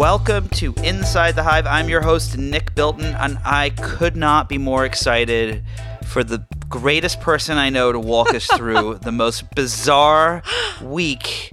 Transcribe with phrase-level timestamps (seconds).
[0.00, 1.66] Welcome to Inside the Hive.
[1.66, 5.62] I'm your host, Nick Bilton, and I could not be more excited
[6.06, 10.42] for the greatest person I know to walk us through the most bizarre
[10.80, 11.52] week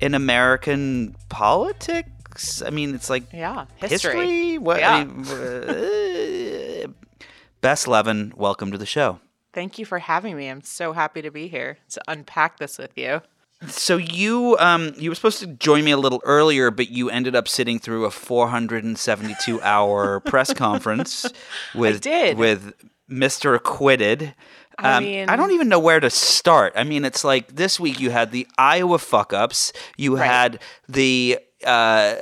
[0.00, 2.62] in American politics.
[2.62, 3.90] I mean, it's like Yeah, history.
[3.90, 4.56] history.
[4.56, 4.80] What?
[4.80, 4.94] Yeah.
[4.94, 7.26] I mean, uh,
[7.60, 9.20] Bess Levin, welcome to the show.
[9.52, 10.48] Thank you for having me.
[10.48, 13.20] I'm so happy to be here to unpack this with you.
[13.68, 17.34] So you um you were supposed to join me a little earlier, but you ended
[17.36, 21.26] up sitting through a 472 hour press conference
[21.74, 22.36] with did.
[22.36, 22.72] with
[23.10, 23.54] Mr.
[23.54, 24.34] Acquitted.
[24.78, 26.72] I Um, mean- I don't even know where to start.
[26.76, 30.26] I mean, it's like this week you had the Iowa fuck ups, you Right.
[30.26, 32.16] had the uh,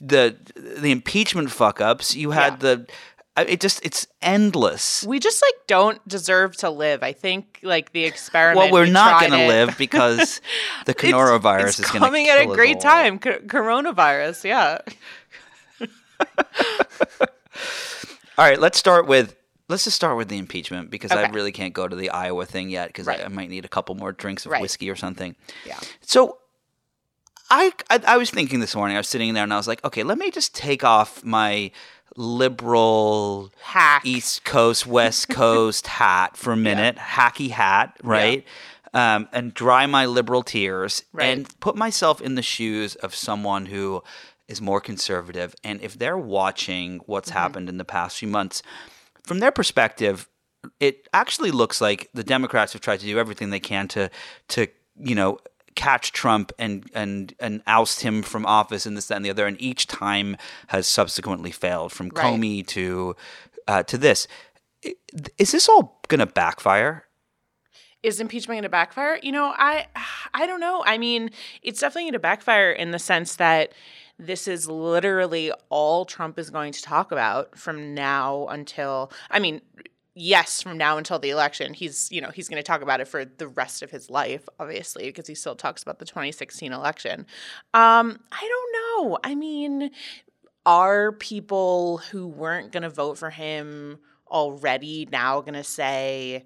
[0.00, 2.56] the the impeachment fuck ups, you had Yeah.
[2.74, 5.04] the I- it just it's endless.
[5.06, 7.02] We just like don't deserve to live.
[7.02, 8.56] I think like the experiment.
[8.58, 10.40] Well, we're we not going to live because
[10.86, 13.18] the coronavirus it's is going to coming at a great time.
[13.18, 14.78] Co- coronavirus, yeah.
[18.38, 19.34] All right, let's start with
[19.68, 22.70] let's just start with the impeachment because I really can't go to the Iowa thing
[22.70, 23.20] yet because Right.
[23.20, 24.62] I, I might need a couple more drinks of Right.
[24.62, 25.34] whiskey or something.
[25.66, 25.78] Yeah.
[26.02, 26.38] So
[27.50, 28.96] I, I I was thinking this morning.
[28.96, 31.70] I was sitting there and I was like, okay, let me just take off my
[32.16, 34.02] liberal Hack.
[34.04, 38.44] East Coast West Coast hat for a minute, hacky hat, right?
[38.94, 41.26] Um, and dry my liberal tears Right.
[41.26, 44.02] and put myself in the shoes of someone who
[44.48, 45.54] is more conservative.
[45.62, 47.38] And if they're watching what's Mm-hmm.
[47.38, 48.62] happened in the past few months,
[49.24, 50.28] from their perspective,
[50.80, 54.08] it actually looks like the Democrats have tried to do everything they can to
[54.48, 54.66] to
[54.98, 55.38] you know
[55.76, 59.46] catch Trump and and and oust him from office and this that and the other,
[59.46, 60.36] and each time
[60.68, 62.24] has subsequently failed, from Right.
[62.24, 63.14] Comey to
[63.68, 64.26] uh, to this.
[65.38, 67.04] Is this all going to backfire?
[68.02, 69.18] is impeachment going to backfire?
[69.22, 69.86] You know, I
[70.32, 70.82] I don't know.
[70.86, 71.30] I mean,
[71.62, 73.72] it's definitely going to backfire in the sense that
[74.18, 79.60] this is literally all Trump is going to talk about from now until I mean,
[80.16, 81.74] yes, from now until the election.
[81.74, 84.48] He's, you know, he's going to talk about it for the rest of his life,
[84.58, 87.26] obviously, because he still talks about the 2016 election.
[87.74, 89.18] Um, I don't know.
[89.22, 89.90] I mean,
[90.64, 96.44] are people who weren't going to vote for him already now going to say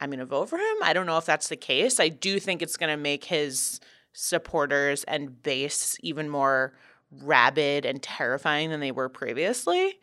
[0.00, 0.76] I'm going to vote for him.
[0.82, 2.00] I don't know if that's the case.
[2.00, 3.80] I do think it's going to make his
[4.12, 6.72] supporters and base even more
[7.10, 9.98] rabid and terrifying than they were previously.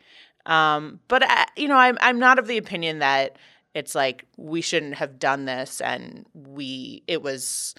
[0.46, 3.36] Um, but I, you know, I'm I'm not of the opinion that
[3.74, 7.74] it's like we shouldn't have done this and we it was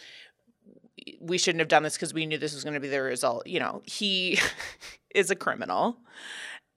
[1.20, 3.48] we shouldn't have done this because we knew this was going to be the result.
[3.48, 4.40] You know, he
[5.16, 5.98] is a criminal.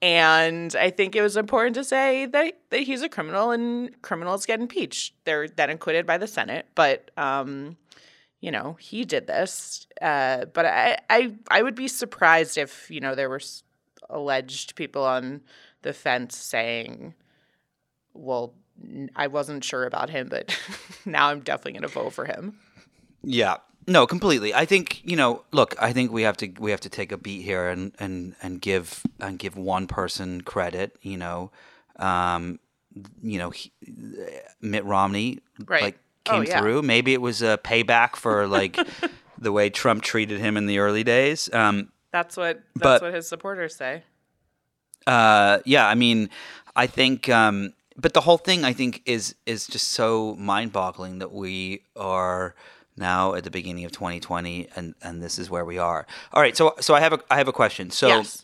[0.01, 4.45] And I think it was important to say that, that he's a criminal and criminals
[4.45, 5.13] get impeached.
[5.23, 6.65] They're then acquitted by the Senate.
[6.75, 7.77] But, um,
[8.41, 9.87] you know, he did this.
[10.01, 13.39] Uh, but I, I, I would be surprised if, you know, there were
[14.09, 15.41] alleged people on
[15.83, 17.13] the fence saying,
[18.13, 18.53] well,
[19.15, 20.57] I wasn't sure about him, but
[21.05, 22.57] now I'm definitely going to vote for him.
[23.23, 23.57] Yeah.
[23.87, 24.53] No, completely.
[24.53, 25.43] I think you know.
[25.51, 28.33] Look, I think we have to we have to take a beat here and and
[28.41, 30.95] and give and give one person credit.
[31.01, 31.51] You know,
[31.97, 32.59] um,
[33.21, 33.73] you know, he,
[34.61, 35.83] Mitt Romney Right.
[35.83, 36.61] like Oh, came yeah.
[36.61, 36.81] through.
[36.83, 38.79] Maybe it was a payback for like
[39.37, 41.49] the way Trump treated him in the early days.
[41.53, 44.03] Um, That's what that's But- what his supporters say.
[45.07, 46.29] Uh, yeah, I mean,
[46.75, 51.31] I think, um, but the whole thing, I think, is is just so mind-boggling that
[51.31, 52.55] we are
[52.97, 56.05] now at the beginning of 2020, and and this is where we are.
[56.33, 57.91] All right, so so I have a I have a question.
[57.91, 58.07] So.
[58.07, 58.41] yes.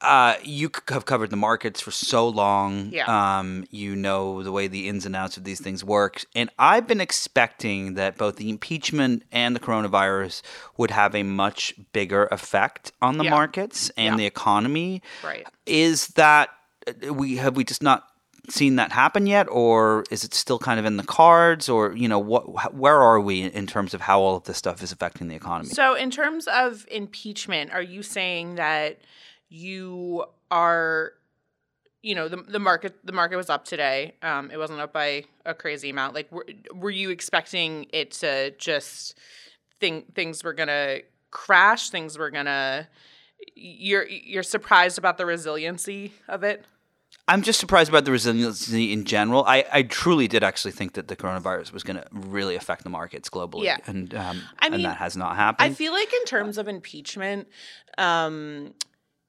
[0.00, 2.90] Uh, you have covered the markets for so long.
[2.92, 3.38] Yeah.
[3.38, 6.24] Um, you know the way the ins and outs of these things work.
[6.36, 10.42] And I've been expecting that both the impeachment and the coronavirus
[10.76, 13.30] would have a much bigger effect on the Yeah.
[13.30, 14.16] markets and Yeah.
[14.18, 15.02] the economy.
[15.24, 15.46] Right.
[15.66, 16.50] Is that
[16.86, 18.04] uh, we have we just not
[18.50, 22.08] seen that happen yet, or is it still kind of in the cards, or you
[22.08, 22.72] know what?
[22.72, 25.68] Where are we in terms of how all of this stuff is affecting the economy?
[25.70, 29.00] So, in terms of impeachment, are you saying that
[29.48, 31.12] you are,
[32.02, 34.14] you know, the the market the market was up today.
[34.22, 36.14] Um, it wasn't up by a crazy amount.
[36.14, 39.18] Like, were, were you expecting it to just
[39.80, 40.98] think things were gonna
[41.30, 41.90] crash?
[41.90, 42.88] Things were gonna.
[43.54, 46.64] You're you're surprised about the resiliency of it.
[47.26, 49.44] I'm just surprised about the resiliency in general.
[49.44, 52.90] I, I truly did actually think that the coronavirus was going to really affect the
[52.90, 53.76] markets globally, Yeah.
[53.86, 55.70] and um, I and mean, that has not happened.
[55.70, 57.48] I feel like in terms of impeachment,
[57.98, 58.72] um,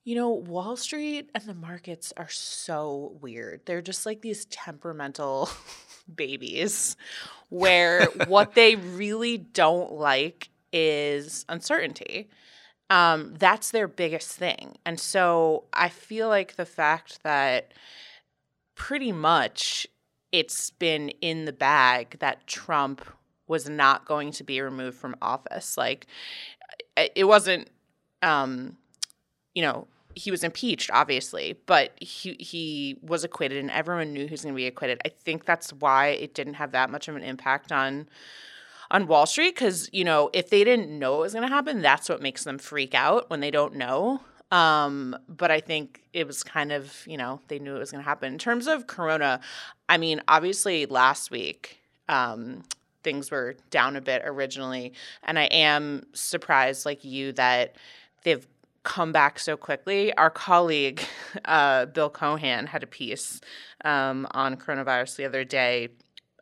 [0.03, 3.61] you know, Wall Street and the markets are so weird.
[3.65, 5.49] They're just like these temperamental
[6.15, 6.95] babies
[7.49, 12.29] where what they really don't like is uncertainty.
[12.89, 14.77] Um, that's their biggest thing.
[14.85, 17.73] And so I feel like the fact that
[18.75, 19.85] pretty much
[20.31, 23.05] it's been in the bag that Trump
[23.47, 25.77] was not going to be removed from office.
[25.77, 26.07] Like
[27.15, 27.69] it wasn't
[28.21, 28.77] um
[29.53, 34.31] you know, he was impeached obviously, but he he was acquitted and everyone knew he
[34.31, 34.99] was going to be acquitted.
[35.05, 38.07] I think that's why it didn't have that much of an impact on
[38.91, 41.81] on Wall Street cuz you know, if they didn't know it was going to happen,
[41.81, 44.21] that's what makes them freak out when they don't know.
[44.51, 48.03] Um, but I think it was kind of, you know, they knew it was going
[48.03, 48.33] to happen.
[48.33, 49.39] In terms of Corona,
[49.87, 52.63] I mean, obviously last week, um,
[53.03, 54.93] things were down a bit originally.
[55.23, 57.75] And I am surprised, like you, that
[58.23, 58.45] they've
[58.83, 60.13] come back so quickly.
[60.13, 61.01] Our colleague,
[61.45, 63.41] uh, Bill Cohan, had a piece
[63.83, 65.89] um, on coronavirus the other day,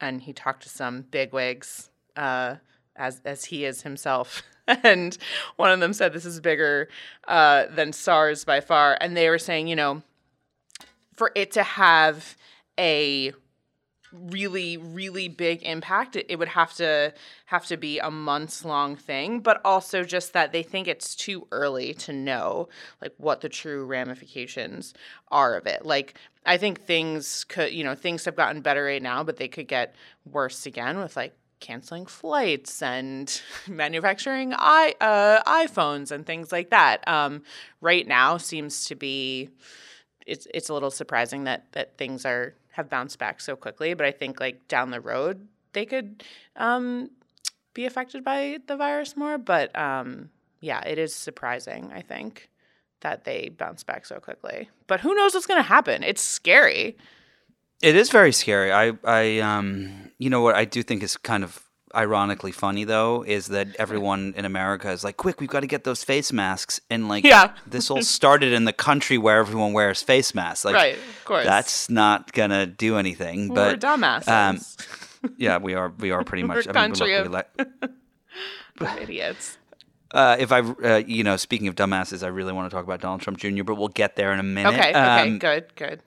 [0.01, 2.55] and he talked to some bigwigs, uh,
[2.95, 4.43] as, as he is himself.
[4.67, 5.17] and
[5.55, 6.89] one of them said this is bigger
[7.27, 8.97] uh, than SARS by far.
[8.99, 10.03] And they were saying, you know,
[11.13, 12.35] for it to have
[12.77, 13.33] a
[14.29, 17.13] really really big impact it, it, would have to
[17.45, 21.47] have to be a months long thing but also just that they think it's too
[21.51, 22.67] early to know
[23.01, 24.93] like what the true ramifications
[25.29, 26.15] are of it like
[26.45, 29.67] i think things could you know things have gotten better right now but they could
[29.67, 36.69] get worse again with like canceling flights and manufacturing i uh, iPhones and things like
[36.69, 37.07] that.
[37.07, 37.43] Um,
[37.81, 39.49] right now seems to be
[40.25, 44.05] it's it's a little surprising that that things are have bounced back so quickly, but
[44.05, 46.23] I think like down the road they could
[46.55, 47.09] um,
[47.73, 49.37] be affected by the virus more.
[49.37, 50.29] But um,
[50.61, 51.91] yeah, it is surprising.
[51.93, 52.49] I think
[53.01, 54.69] that they bounce back so quickly.
[54.85, 56.03] But who knows what's going to happen?
[56.03, 56.97] It's scary.
[57.81, 58.71] It is very scary.
[58.71, 61.61] I, I, um, you know what I do think is kind of
[61.95, 65.83] ironically funny though is that everyone in America is like, quick, we've got to get
[65.83, 67.53] those face masks, and like, yeah.
[67.67, 70.65] this all started in the country where everyone wears face masks.
[70.65, 73.49] Like, right, of course, that's not gonna do anything.
[73.49, 74.27] Well, but we're dumbasses.
[74.27, 75.91] Um, yeah, we are.
[75.99, 76.65] We are pretty much.
[76.65, 77.47] we're I mean, country look,
[78.79, 79.57] of idiots.
[80.13, 83.01] Uh, if I, uh, you know, speaking of dumbasses, I really want to talk about
[83.01, 84.73] Donald Trump Jr., but we'll get there in a minute.
[84.73, 84.93] Okay.
[84.93, 85.37] Um, okay.
[85.37, 85.75] Good.
[85.75, 86.01] Good.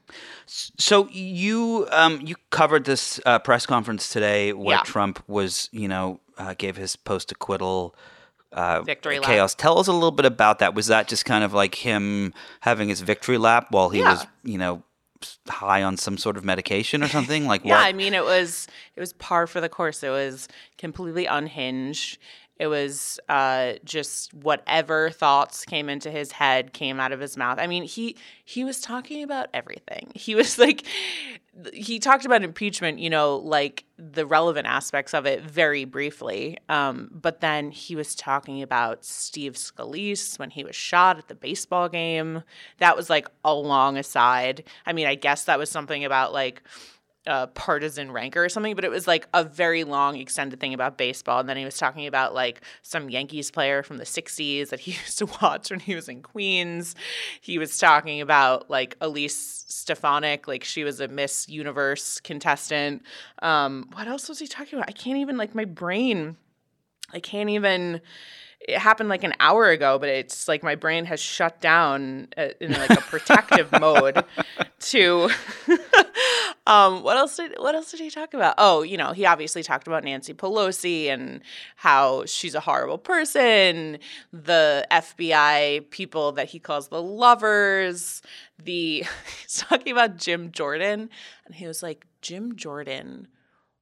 [0.47, 4.82] So you, um, you covered this uh, press conference today where yeah.
[4.82, 7.94] Trump was, you know, uh, gave his post acquittal.
[8.52, 9.52] Uh, victory chaos.
[9.52, 9.58] Lap.
[9.58, 10.75] Tell us a little bit about that.
[10.75, 14.12] Was that just kind of like him having his victory lap while he yeah.
[14.12, 14.82] was, you know,
[15.49, 17.46] high on some sort of medication or something?
[17.46, 17.87] Like yeah, what?
[17.87, 20.03] I mean, it was it was par for the course.
[20.03, 20.49] It was
[20.79, 22.19] completely unhinged.
[22.61, 27.59] It was uh, just whatever thoughts came into his head came out of his mouth.
[27.59, 30.12] I mean, he he was talking about everything.
[30.21, 30.85] He was like,
[31.73, 36.59] he talked about impeachment, you know, like the relevant aspects of it very briefly.
[36.69, 41.35] Um, but then he was talking about Steve Scalise when he was shot at the
[41.35, 42.43] baseball game.
[42.79, 44.65] That was like a long aside.
[44.85, 46.63] I mean, I guess that was something about like
[47.26, 50.96] uh, partisan rancor or something, but it was like a very long, extended thing about
[50.96, 51.40] baseball.
[51.40, 54.93] And then he was talking about like some Yankees player from the 60s that he
[55.05, 56.94] used to watch when he was in Queens.
[57.40, 63.02] He was talking about like Elise Stefanik, like she was a Miss Universe contestant.
[63.43, 64.88] Um, what else was he talking about?
[64.88, 66.37] I can't even, like, my brain,
[67.12, 68.00] I can't even
[68.61, 72.48] it happened like an hour ago, but it's like my brain has shut down uh,
[72.60, 74.22] in like a protective mode
[74.81, 75.31] to
[76.70, 78.55] um what else did what else did he talk about?
[78.56, 81.43] Oh, you know, he obviously talked about Nancy Pelosi and
[81.77, 83.98] how she's a horrible person,
[84.32, 88.22] the FBI people that he calls the lovers,
[88.62, 89.05] the
[89.43, 91.10] he's talking about Jim Jordan
[91.44, 93.27] and he was like Jim Jordan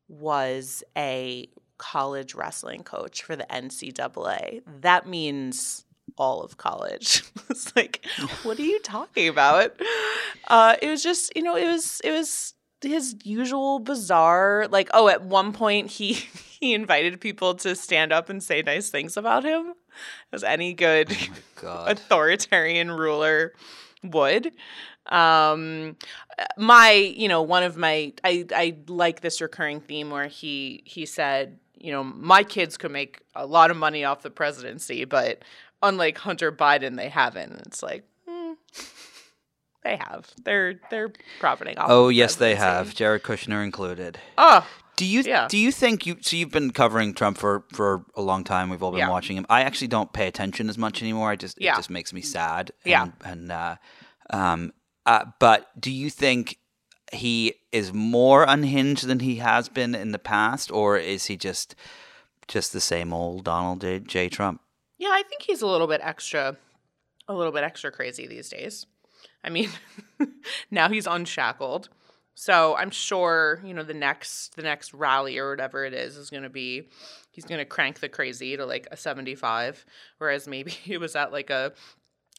[0.09, 4.63] was a college wrestling coach for the NCAA.
[4.81, 5.85] That means
[6.17, 7.23] all of college.
[7.51, 8.05] it's like,
[8.43, 9.73] what are you talking about?
[10.49, 14.67] Uh, it was just, you know, it was it was his usual bizarre.
[14.71, 16.13] Like, oh, at one point he
[16.61, 19.75] he invited people to stand up and say nice things about him,
[20.33, 21.17] as any good
[21.65, 23.53] oh authoritarian ruler
[24.05, 24.53] would
[25.07, 25.97] um
[26.57, 31.05] my you know one of my i i like this recurring theme where he he
[31.05, 35.43] said you know, my kids could make a lot of money off the presidency, but
[35.83, 37.53] unlike Hunter Biden, they haven't.
[37.67, 38.05] It's like,
[39.89, 40.31] they have.
[40.45, 41.89] They're they're profiting off.
[41.91, 42.95] Oh the yes, they have.
[42.95, 44.19] Jared Kushner included.
[44.37, 44.67] Oh,
[44.97, 45.47] Do you Yeah.
[45.49, 48.69] do you think you so you've been covering Trump for for a long time?
[48.71, 49.11] We've all been Yeah.
[49.11, 49.47] watching him.
[49.49, 51.31] I actually don't pay attention as much anymore.
[51.31, 51.73] I just Yeah.
[51.75, 52.73] it just makes me sad.
[52.85, 53.07] And, Yeah.
[53.25, 53.77] and uh,
[54.31, 54.73] um,
[55.07, 56.59] uh, but do you think
[57.13, 61.75] he is more unhinged than he has been in the past, or is he just
[62.49, 64.01] just the same old Donald J.
[64.01, 64.29] J.
[64.29, 64.61] Trump?
[64.99, 66.57] Yeah, I think he's a little bit extra,
[67.29, 68.87] a little bit extra crazy these days.
[69.49, 69.71] I mean,
[70.71, 71.89] now he's unshackled.
[72.35, 76.29] So I'm sure, you know, the next the next rally or whatever it is is
[76.29, 76.89] going to be
[77.31, 79.87] he's going to crank the crazy to like a 75
[80.19, 81.73] whereas maybe it was at like a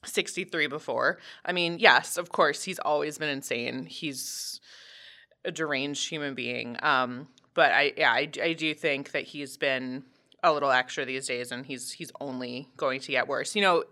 [0.06, 1.18] 63 before.
[1.44, 3.88] I mean, yes, of course, he's always been insane.
[3.88, 4.62] He's
[5.44, 6.78] a deranged human being.
[6.84, 10.04] Um, but I yeah, I, I do think that he's been
[10.44, 13.56] a little extra these days and he's he's only going to get worse.
[13.56, 13.84] You know,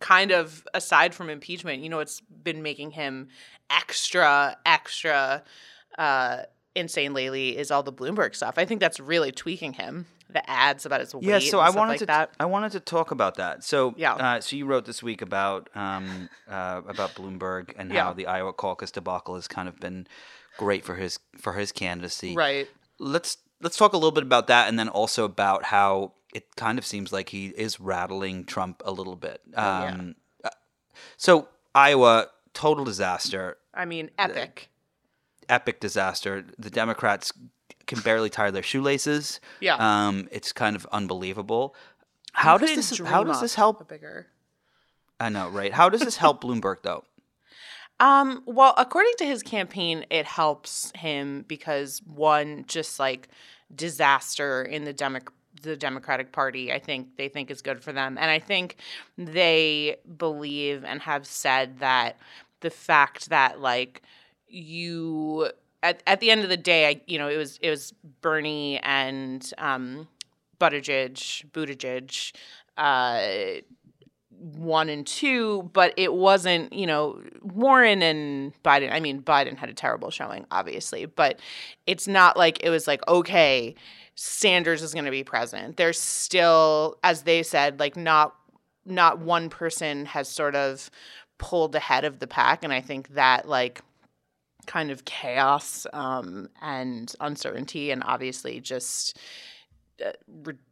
[0.00, 3.28] kind of aside from impeachment, you know, it's been making him
[3.68, 5.42] extra, extra
[5.98, 6.42] uh,
[6.74, 8.54] insane lately is all the Bloomberg stuff.
[8.56, 10.06] I think that's really tweaking him.
[10.32, 11.24] The ads about his weight.
[11.24, 12.30] Yeah, so I wanted like to that.
[12.38, 13.64] I wanted to talk about that.
[13.64, 14.14] So Yeah.
[14.14, 18.04] uh, so you wrote this week about um, uh, about Bloomberg and Yeah.
[18.04, 20.06] how the Iowa caucus debacle has kind of been
[20.56, 22.36] great for his for his candidacy.
[22.36, 22.68] right.
[23.00, 26.78] Let's let's talk a little bit about that, and then also about how it kind
[26.78, 29.40] of seems like he is rattling Trump a little bit.
[29.52, 29.84] yeah.
[29.84, 30.48] Um, uh,
[31.16, 34.68] So Iowa, total disaster, I mean, epic.
[35.48, 36.44] epic disaster.
[36.58, 37.32] The Democrats
[37.86, 39.40] can barely tie their shoelaces.
[39.60, 39.76] Yeah.
[39.78, 41.74] Um, it's kind of unbelievable.
[42.32, 43.88] How does this how does this a help?
[43.88, 44.26] bigger?
[45.18, 45.72] I know, right?
[45.72, 47.04] How does this help Bloomberg though?
[47.98, 53.28] Um, well, according to his campaign, it helps him because one, just like
[53.74, 55.20] disaster in the Demo-
[55.62, 58.16] the Democratic Party, I think they think is good for them.
[58.18, 58.76] And I think
[59.18, 62.18] they believe and have said that
[62.60, 64.02] the fact that like
[64.48, 65.50] you
[65.82, 68.78] at, at the end of the day, I, you know, it was it was Bernie
[68.80, 70.08] and um
[70.60, 72.32] Buttigieg, Buttigieg,
[72.76, 73.60] uh
[74.40, 78.90] one and two, but it wasn't, you know, Warren and Biden.
[78.90, 81.40] I mean, Biden had a terrible showing, obviously, but
[81.86, 83.74] it's not like it was like, okay,
[84.14, 85.76] Sanders is going to be president.
[85.76, 88.34] There's still, as they said, like not
[88.86, 90.90] not one person has sort of
[91.38, 93.82] pulled ahead of the pack, and I think that like
[94.66, 99.18] kind of chaos um, and uncertainty, and obviously just
[100.04, 100.12] uh,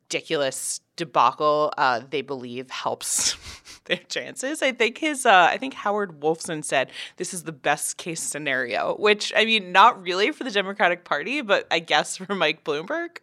[0.09, 3.37] ridiculous debacle uh, they believe helps
[3.85, 4.63] their chances.
[4.63, 8.97] I think his uh, I think Howard Wolfson said this is the best case scenario,
[8.97, 13.19] which I mean not really for the Democratic Party, but I guess for Mike Bloomberg.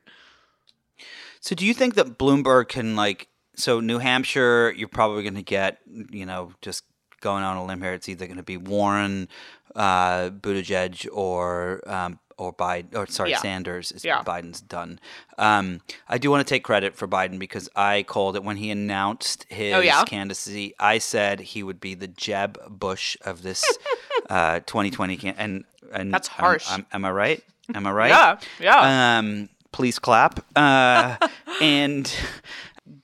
[1.40, 5.44] So do you think that Bloomberg can like so New Hampshire you're probably going to
[5.44, 5.80] get,
[6.12, 6.84] you know, just
[7.22, 9.28] going on a limb here it's either going to be Warren,
[9.76, 13.40] uh Buttigieg or um or Biden or sorry Yeah.
[13.40, 14.24] Sanders is Yeah.
[14.24, 15.00] Biden's done.
[15.38, 18.70] Um I do want to take credit for Biden because I called it when he
[18.72, 20.04] announced his Oh, yeah?
[20.04, 20.74] candidacy.
[20.80, 23.64] I said he would be the Jeb Bush of this
[24.30, 25.64] uh 2020 can- and
[25.94, 26.70] and That's harsh.
[26.72, 27.44] um, am I right?
[27.74, 28.10] Am I right?
[28.10, 29.18] Yeah, yeah.
[29.20, 30.40] Um, please clap.
[30.58, 31.16] Uh,
[31.62, 32.12] and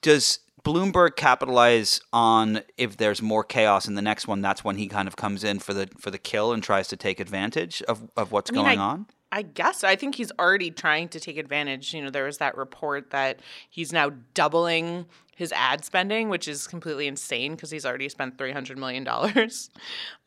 [0.02, 4.42] does Bloomberg capitalize on if there's more chaos in the next one?
[4.42, 6.96] That's when he kind of comes in for the for the kill and tries to
[6.98, 9.06] take advantage of, of what's mean, going I- on.
[9.32, 11.94] I guess I think he's already trying to take advantage.
[11.94, 16.68] You know, there was that report that he's now doubling his ad spending, which is
[16.68, 19.70] completely insane because he's already spent three hundred million dollars.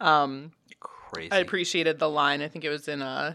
[0.00, 1.32] Um, Crazy.
[1.32, 2.42] I appreciated the line.
[2.42, 3.34] I think it was in uh,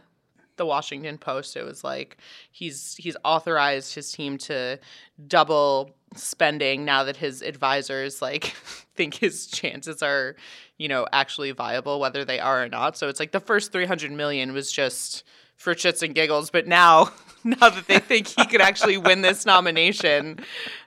[0.58, 1.56] the Washington Post.
[1.56, 2.18] It was like
[2.52, 4.80] he's he's authorized his team to
[5.28, 8.46] double spending now that his advisors like
[8.96, 10.36] think his chances are,
[10.78, 12.98] you know, actually viable whether they are or not.
[12.98, 15.24] So it's like the first 300 million was just
[15.60, 17.12] for shits and giggles, but now
[17.44, 20.39] now that they think he could actually win this nomination,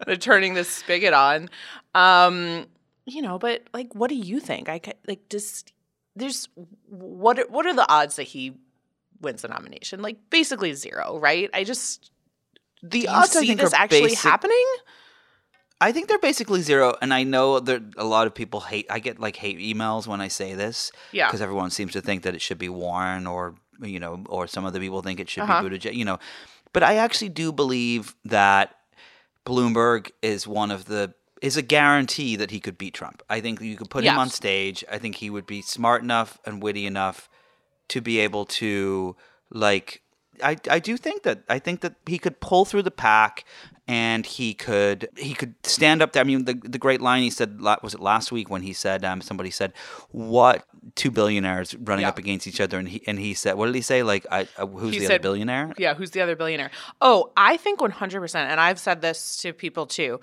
[0.06, 1.48] they're turning this spigot on.
[1.94, 2.66] Um,
[3.06, 4.68] you know, but like what do you think?
[4.68, 5.72] I like just
[6.16, 6.48] there's
[6.88, 8.54] what are, what are the odds that he
[9.20, 10.02] wins the nomination?
[10.02, 11.48] Like basically zero, right?
[11.54, 12.10] I just
[12.82, 14.64] the odds I see think this are actually basic- happening?
[15.80, 18.86] I think they're basically zero, and I know that a lot of people hate.
[18.88, 21.26] I get like hate emails when I say this, Yeah.
[21.26, 24.64] because everyone seems to think that it should be Warren or you know, or some
[24.64, 25.62] of the people think it should Uh-huh.
[25.62, 26.18] be Buttigieg, you know.
[26.72, 28.76] But I actually do believe that
[29.44, 33.20] Bloomberg is one of the is a guarantee that he could beat Trump.
[33.28, 34.84] I think you could put him on stage.
[34.90, 37.28] I think he would be smart enough and witty enough
[37.88, 39.16] to be able to
[39.50, 40.02] like
[40.42, 43.44] I, I do think that I think that he could pull through the pack
[43.88, 46.20] and he could he could stand up there.
[46.20, 49.04] I mean the the great line he said was it last week when he said
[49.04, 49.72] um somebody said
[50.10, 52.08] what two billionaires running Yeah.
[52.10, 54.46] up against each other and he and he said what did he say like I
[54.56, 56.70] uh, who's He the other billionaire Yeah, who's the other billionaire?
[57.00, 60.20] Oh, I think 100%, and I've said this to people too.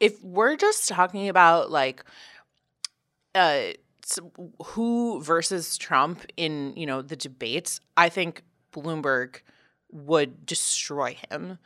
[0.00, 2.04] If we're just talking about like
[3.34, 3.72] uh
[4.64, 9.40] who versus Trump in, you know, the debates, I think Bloomberg
[9.90, 11.58] would destroy him.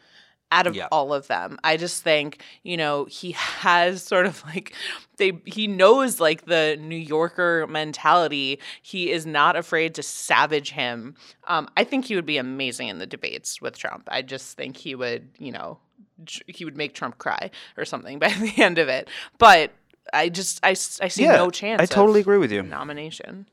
[0.53, 1.59] Out of all of them.
[1.65, 4.75] I just think, you know, he has sort of like
[5.17, 8.61] they he knows like the New Yorker mentality.
[8.83, 11.17] He is not afraid to savage him.
[11.49, 14.09] Um, I think he would be amazing in the debates with Trump.
[14.13, 15.79] I just think he would, you know,
[16.47, 19.09] he would make Trump cry or something by the end of it.
[19.39, 19.73] But
[20.13, 20.75] I just I, I
[21.09, 21.81] see Yeah, no chance.
[21.81, 22.63] I totally agree with you.
[22.63, 23.47] Nomination.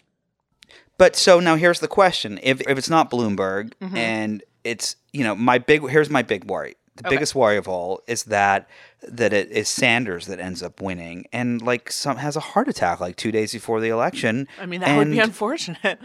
[0.98, 3.96] But so now here's the question: if if it's not Bloomberg Mm-hmm.
[3.98, 6.75] and it's you know my big here's my big worry.
[7.00, 7.15] The Okay.
[7.15, 8.70] biggest worry of all is that
[9.08, 13.00] that it is Sanders that ends up winning and like some has a heart attack
[13.00, 14.48] like two days before the election.
[14.60, 16.00] I mean, that would be unfortunate.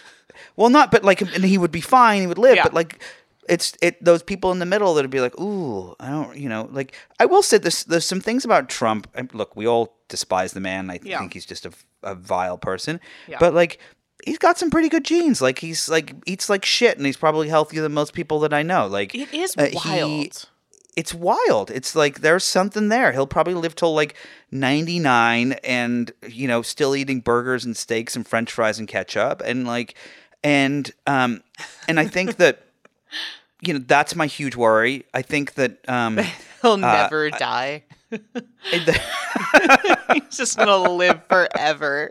[0.56, 2.64] well, not but like and he would be fine, he would live, Yeah.
[2.64, 3.02] but like.
[3.48, 6.48] It's it those people in the middle that would be like, ooh, I don't, you
[6.48, 7.84] know, like I will say this.
[7.84, 9.06] There's some things about Trump.
[9.32, 10.90] Look, we all despise the man.
[10.90, 11.20] I Yeah.
[11.20, 11.70] think he's just a,
[12.02, 12.98] a vile person.
[13.28, 13.36] Yeah.
[13.38, 13.78] But like,
[14.24, 15.40] he's got some pretty good genes.
[15.42, 18.62] Like he's like eats like shit, and he's probably healthier than most people that I
[18.62, 18.86] know.
[18.86, 20.48] Like It is uh, he- wild.
[20.96, 21.70] it's wild.
[21.70, 23.12] It's like there's something there.
[23.12, 24.14] He'll probably live till like
[24.50, 29.66] 99 and you know still eating burgers and steaks and french fries and ketchup and
[29.66, 29.94] like
[30.44, 31.42] and um
[31.88, 32.62] and I think that
[33.60, 35.04] you know that's my huge worry.
[35.14, 36.18] I think that um
[36.62, 37.84] He'll never die.
[38.10, 39.00] the-
[40.14, 42.10] He's just gonna live forever.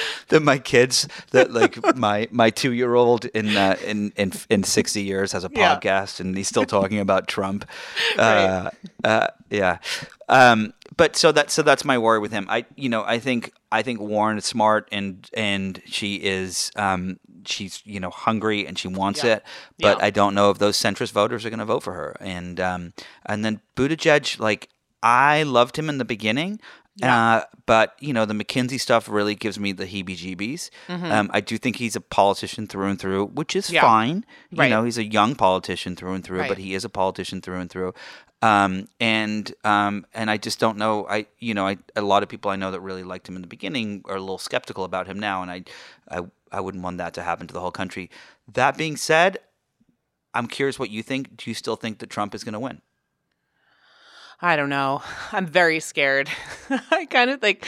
[0.28, 4.62] that my kids that like my my two year old in uh, in in in
[4.64, 5.76] sixty years has a Yeah.
[5.76, 7.64] podcast and he's still talking about Trump.
[8.18, 8.70] Uh,
[9.04, 9.78] uh, yeah,
[10.28, 12.46] um, but so that so that's my worry with him.
[12.48, 17.18] I you know I think I think Warren is smart and and she is um,
[17.46, 19.36] she's you know hungry and she wants Yeah.
[19.36, 19.42] it,
[19.78, 20.04] but Yeah.
[20.06, 22.16] I don't know if those centrist voters are going to vote for her.
[22.20, 22.92] And um,
[23.26, 24.68] and then Buttigieg like.
[25.04, 26.60] I loved him in the beginning,
[27.02, 30.70] uh, but you know the McKinsey stuff really gives me the heebie-jeebies.
[30.88, 33.74] Um, I do think he's a politician through and through, which is Mm-hmm.
[33.74, 33.80] Yeah.
[33.82, 34.26] fine.
[34.50, 34.70] You Right.
[34.70, 37.70] know, he's a young politician through and through, but he is a politician through and
[37.70, 37.94] through.
[38.42, 41.06] Um, and um, and I just don't know.
[41.08, 43.42] I you know I, a lot of people I know that really liked him in
[43.42, 45.62] the beginning are a little skeptical about him now, and I
[46.10, 48.10] I I wouldn't want that to happen to the whole country.
[48.52, 49.38] That being said,
[50.34, 51.36] I'm curious what you think.
[51.36, 52.82] Do you still think that Trump is going to win?
[54.44, 55.02] I don't know.
[55.32, 56.28] I'm very scared.
[56.90, 57.64] I kind of think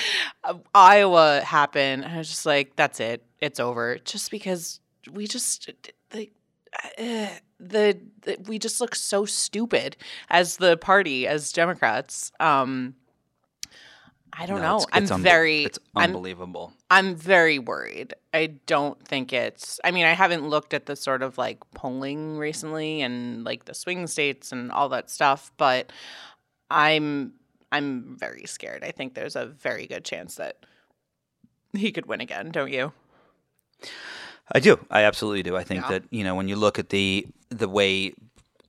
[0.75, 2.05] Iowa happened.
[2.05, 3.25] I was just like, that's it.
[3.41, 3.99] It's over.
[4.05, 4.81] Just because
[5.13, 5.71] we just
[6.13, 6.33] like
[6.99, 7.29] uh,
[7.61, 9.97] the, the we just look so stupid
[10.31, 12.33] as the party as Democrats.
[12.41, 12.95] Um,
[14.37, 14.77] I don't No, know.
[14.79, 16.73] it's- I'm it's unbe- very It's I'm unbelievable.
[16.91, 18.15] I'm very worried.
[18.33, 19.79] I don't think it's.
[19.85, 23.75] I mean, I haven't looked at the sort of like polling recently and like the
[23.75, 25.93] swing states and all that stuff, but
[26.71, 27.35] I'm
[27.73, 28.85] I'm very scared.
[28.85, 30.59] I think there's a very good chance that
[31.73, 32.51] he could win again.
[32.51, 32.93] Don't you?
[34.53, 34.85] I do.
[34.91, 35.57] I absolutely do.
[35.57, 35.89] I think Yeah.
[35.91, 38.15] that you know when you look at the the way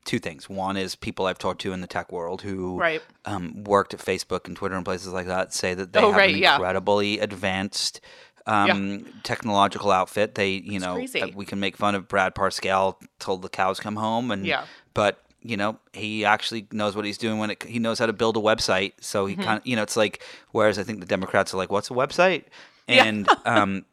[0.06, 0.48] two things.
[0.48, 3.02] One is people I've talked to in the tech world who Right.
[3.26, 6.18] um, worked at Facebook and Twitter and places like that say that they Oh, have
[6.18, 6.54] right, an yeah.
[6.58, 8.02] incredibly advanced
[8.46, 10.36] um, technological outfit.
[10.36, 11.34] They, you know, crazy.
[11.36, 14.66] we can make fun of Brad Parscale till the cows come home, and Yeah.
[14.94, 18.14] but you know he actually knows what he's doing when it, he knows how to
[18.14, 18.94] build a website.
[19.02, 19.42] So Mm-hmm.
[19.42, 21.90] he kind of, you know, it's like whereas I think the Democrats are like, "What's
[21.92, 22.44] a website?"
[22.88, 23.04] Yeah.
[23.04, 23.86] and um,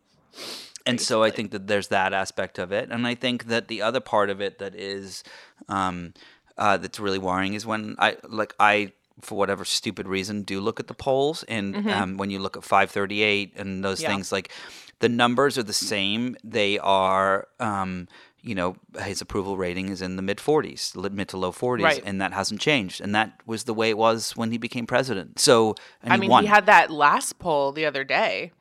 [0.87, 3.83] and so I think that there's that aspect of it, and I think that the
[3.83, 5.23] other part of it that is
[5.69, 6.13] um,
[6.59, 10.81] uh, that's really worrying is when I like I for whatever stupid reason do look
[10.81, 14.03] at the polls, and um, when you look at 538 and those Mm-hmm.
[14.03, 14.09] Yeah.
[14.17, 14.51] things, like
[14.99, 16.37] the numbers are the same.
[16.43, 17.47] They are.
[17.61, 18.09] Um,
[18.43, 22.03] you know, his approval rating is in the mid 40s, mid to low 40s, Right.
[22.05, 23.01] and that hasn't changed.
[23.01, 25.39] And that was the way it was when he became president.
[25.39, 26.43] So, I he mean, won.
[26.45, 28.53] he had that last poll the other day.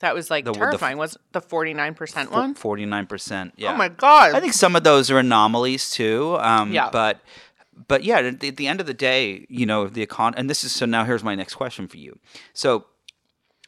[0.00, 0.98] That was like The- the terrifying.
[0.98, 2.54] was the 49% one?
[2.54, 3.54] Forty nine percent.
[3.56, 3.72] Yeah.
[3.72, 4.34] Oh my god.
[4.34, 6.36] I think some of those are anomalies too.
[6.38, 6.90] Um, Yeah.
[6.90, 7.20] But
[7.88, 10.34] but yeah, at the, at the end of the day, you know, the econ.
[10.36, 10.86] And this is so.
[10.86, 12.18] Now here's my next question for you.
[12.52, 12.84] So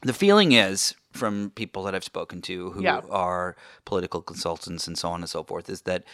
[0.02, 3.00] the feeling is from people that I've spoken to who Yeah.
[3.10, 6.04] are political consultants and so on and so forth is that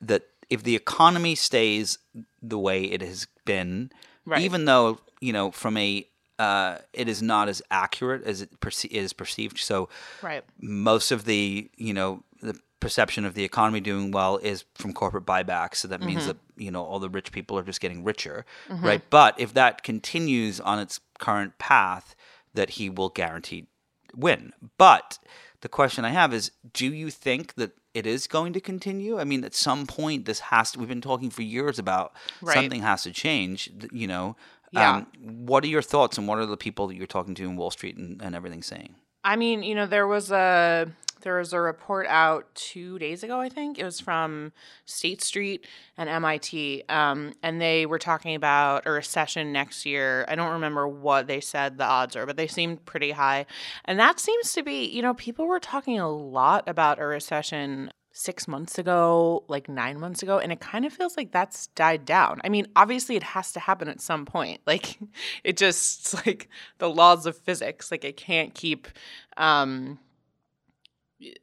[0.00, 1.98] that if the economy stays
[2.42, 3.90] the way it has been,
[4.26, 4.42] Right.
[4.42, 6.06] even though you know from a
[6.38, 9.58] uh, it is not as accurate as it perce- is perceived.
[9.58, 9.88] So
[10.22, 10.42] right.
[10.60, 15.24] most of the you know the perception of the economy doing well is from corporate
[15.24, 16.08] buybacks so that Mm-hmm.
[16.08, 19.54] means that you know all the rich people are just getting richer right but if
[19.54, 22.16] that continues on its current path
[22.54, 23.66] that he will guarantee
[24.14, 25.18] win but
[25.62, 29.24] the question i have is do you think that it is going to continue i
[29.24, 32.12] mean at some point this has to we've been talking for years about
[32.42, 32.54] Right.
[32.54, 34.36] something has to change you know
[34.70, 34.96] Yeah.
[34.96, 35.06] um,
[35.46, 37.70] what are your thoughts and what are the people that you're talking to in wall
[37.70, 40.88] street and, and everything saying I mean, you know, there was a
[41.22, 43.78] there was a report out two days ago, I think.
[43.78, 44.52] It was from
[44.84, 46.82] State Street and MIT.
[46.88, 50.24] Um, and they were talking about a recession next year.
[50.28, 53.46] I don't remember what they said the odds are, but they seemed pretty high.
[53.84, 57.92] And that seems to be, you know, people were talking a lot about a recession
[58.12, 62.04] six months ago, like nine months ago, and it kind of feels like that's died
[62.04, 62.40] down.
[62.44, 64.60] I mean, obviously it has to happen at some point.
[64.72, 64.98] Like
[65.44, 66.48] it just like
[66.78, 67.90] the laws of physics.
[67.90, 68.88] Like it can't keep
[69.36, 69.98] um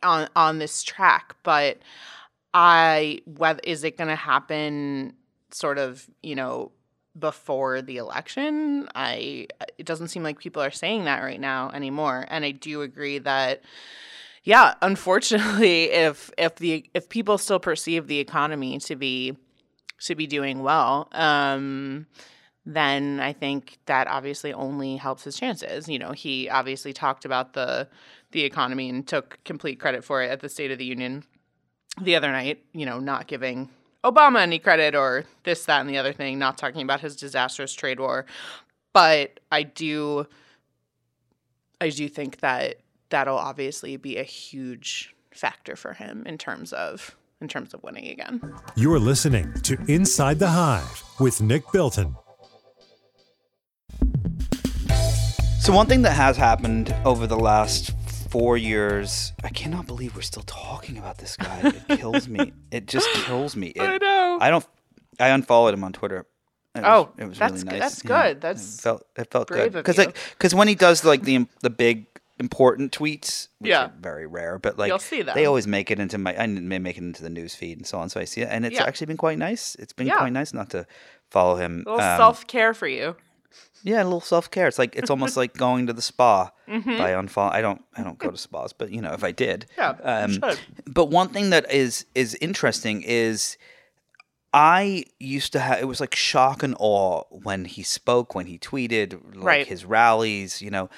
[0.02, 1.78] on on this track, but
[2.54, 5.14] I whether is it going to happen
[5.52, 6.72] sort of, you know,
[7.18, 8.88] before the election?
[8.96, 12.26] I it doesn't seem like people are saying that right now anymore.
[12.30, 13.62] And I do agree that
[14.44, 19.38] yeah, unfortunately, if if the if people still perceive the economy to be
[20.02, 22.08] to be doing well, um,
[22.66, 25.88] then I think that obviously only helps his chances.
[25.88, 27.88] You know, he obviously talked about the
[28.32, 31.24] the economy and took complete credit for it at the State of the Union
[32.02, 33.70] the other night, you know, not giving
[34.04, 37.74] Obama any credit or this, that, and the other thing, not talking about his disastrous
[37.74, 38.26] trade war.
[38.94, 40.28] But I do,
[41.82, 42.78] I do think that
[43.10, 48.08] that'll obviously be a huge factor for him in terms of in terms of winning
[48.08, 48.42] again.
[48.76, 52.16] You're listening to Inside the Hive with Nick Bilton.
[55.62, 57.92] So one thing that has happened over the last
[58.30, 61.62] four years, I cannot believe we're still talking about this guy.
[61.88, 62.54] It kills me.
[62.72, 63.68] It just kills me.
[63.68, 64.38] It, I know.
[64.42, 64.66] I don't.
[65.20, 66.26] I unfollowed him on Twitter.
[66.76, 67.80] It Oh, was, it was that's really good- nice.
[67.80, 68.42] that's Yeah, good.
[68.42, 71.24] That's it felt it felt brave good of because like because when he does like
[71.24, 72.06] the the big
[72.40, 73.86] important tweets, which Yeah.
[73.86, 75.36] are very rare, but like You'll see them.
[75.36, 77.86] they always make it into my I may make it into the news feed and
[77.86, 78.10] so on.
[78.10, 78.84] So I see it, and it's Yeah.
[78.86, 79.76] actually been quite nice.
[79.76, 80.18] It's been Yeah.
[80.18, 80.86] quite nice not to
[81.30, 81.84] follow him.
[81.86, 83.16] a little Um, self care for you.
[83.84, 84.68] yeah, a little self care.
[84.68, 86.98] It's like it's almost like going to the spa Mm-hmm.
[86.98, 87.52] by unfollow.
[87.52, 90.40] I don't I don't go to spas, but you know if I did, Yeah, Um,
[90.88, 93.58] but one thing that is is interesting is
[94.52, 98.58] I used to have it was like shock and awe when he spoke, when he
[98.58, 99.68] tweeted, like Right.
[99.68, 100.90] his rallies, you know,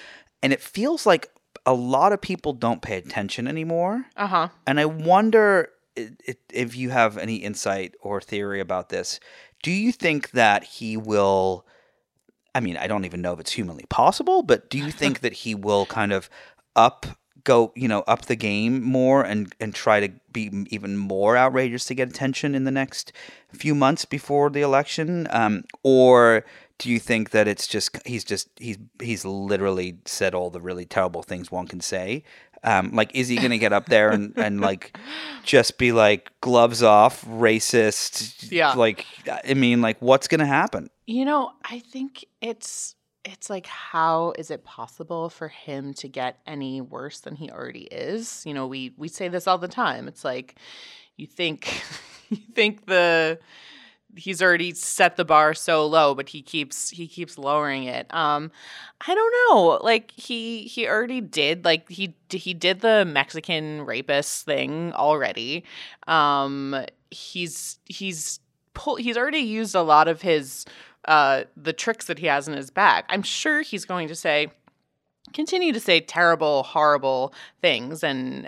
[0.41, 1.29] and it feels like
[1.65, 4.05] a lot of people don't pay attention anymore.
[4.15, 4.47] Uh huh.
[4.65, 9.19] And I wonder if you have any insight or theory about this.
[9.61, 11.65] Do you think that he will?
[12.53, 15.33] I mean, I don't even know if it's humanly possible, but do you think that
[15.33, 16.29] he will kind of
[16.75, 17.05] up
[17.43, 21.85] go, you know, up the game more and and try to be even more outrageous
[21.85, 23.11] to get attention in the next
[23.51, 26.45] few months before the election, um, or
[26.77, 30.85] do you think that it's just he's just he's he's literally said all the really
[30.85, 32.23] terrible things one can say?
[32.63, 34.95] Um, like, is he gonna get up there and, and like
[35.43, 38.51] just be like gloves off, racist?
[38.51, 38.73] Yeah.
[38.73, 39.05] Like,
[39.47, 40.89] I mean, like, what's gonna happen?
[41.07, 46.39] You know, I think it's it's like how is it possible for him to get
[46.47, 48.43] any worse than he already is?
[48.45, 50.07] You know, we we say this all the time.
[50.07, 50.55] It's like
[51.17, 51.67] you think
[52.29, 53.39] you think the
[54.15, 58.11] he's already set the bar so low, but he keeps he keeps lowering it.
[58.13, 58.51] Um
[59.05, 59.79] I don't know.
[59.83, 65.63] Like he he already did like he he did the Mexican rapist thing already.
[66.07, 68.39] Um he's he's
[68.73, 70.65] pull he's already used a lot of his
[71.05, 73.05] uh the tricks that he has in his bag.
[73.09, 74.51] I'm sure he's going to say
[75.33, 78.47] continue to say terrible horrible things and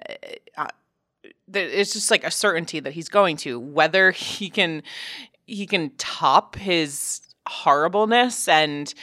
[0.58, 0.68] uh,
[1.54, 4.84] it's just like a certainty that he's going to whether he can
[5.46, 8.94] he can top his horribleness and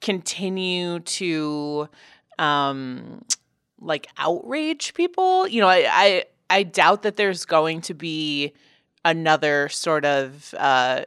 [0.00, 1.88] continue to
[2.38, 3.24] um
[3.80, 8.52] like outrage people you know i i, I doubt that there's going to be
[9.04, 11.04] another sort of uh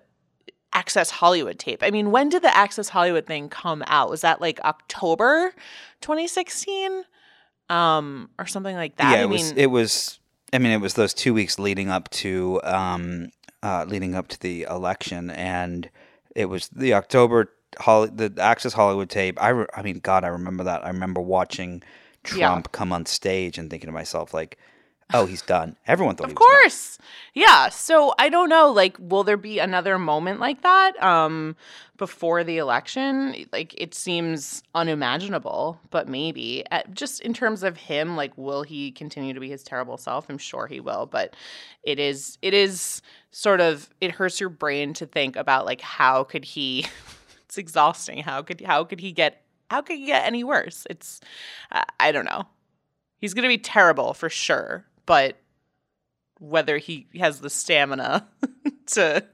[0.77, 4.39] access hollywood tape i mean when did the access hollywood thing come out was that
[4.39, 5.51] like october
[6.01, 7.03] 2016
[7.69, 9.51] um or something like that yeah, i it mean was.
[9.53, 10.19] It was.
[10.53, 14.39] I mean, it was those two weeks leading up to um, uh, leading up to
[14.39, 15.89] the election, and
[16.37, 19.37] it was the October Holly, the Access Hollywood tape.
[19.41, 20.85] I, re- I mean, God, I remember that.
[20.85, 21.83] I remember watching
[22.23, 22.47] Yeah.
[22.47, 24.57] Trump come on stage and thinking to myself, like,
[25.13, 26.61] "Oh, he's done." Everyone thought, Of he was done.
[26.61, 26.97] course.
[27.33, 27.69] Yeah.
[27.69, 31.55] So I don't know, like, will there be another moment like that um
[31.97, 33.45] before the election?
[33.51, 36.63] Like it seems unimaginable, but maybe.
[36.71, 40.25] Uh, just in terms of him, like, will he continue to be his terrible self?
[40.29, 41.35] I'm sure he will, but
[41.83, 46.23] it is it is sort of it hurts your brain to think about like how
[46.23, 46.85] could he
[47.45, 48.23] it's exhausting.
[48.23, 50.85] How could how could he get how could he get any worse?
[50.89, 51.21] It's
[51.71, 52.43] uh, I don't know.
[53.19, 55.37] He's going to be terrible for sure, but
[56.39, 58.27] whether he has the stamina
[58.85, 59.25] to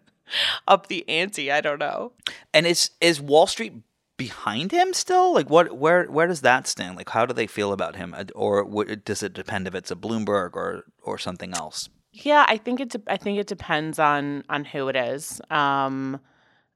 [0.66, 2.14] up the ante, I don't know.
[2.54, 3.74] And is is Wall Street
[4.16, 5.34] behind him still?
[5.34, 6.96] Like what where where does that stand?
[6.96, 9.92] Like how do they feel about him Uh, or what, does it depend if it's
[9.92, 11.90] a Bloomberg or or something else?
[12.14, 12.90] Yeah, I think it.
[12.90, 15.42] De- I think it depends on on who it is.
[15.50, 16.20] Um,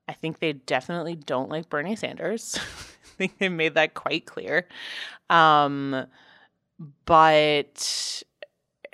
[0.08, 2.58] I think they definitely don't like Bernie Sanders.
[3.04, 4.68] I think they made that quite clear.
[5.30, 6.08] Um,
[7.06, 8.24] but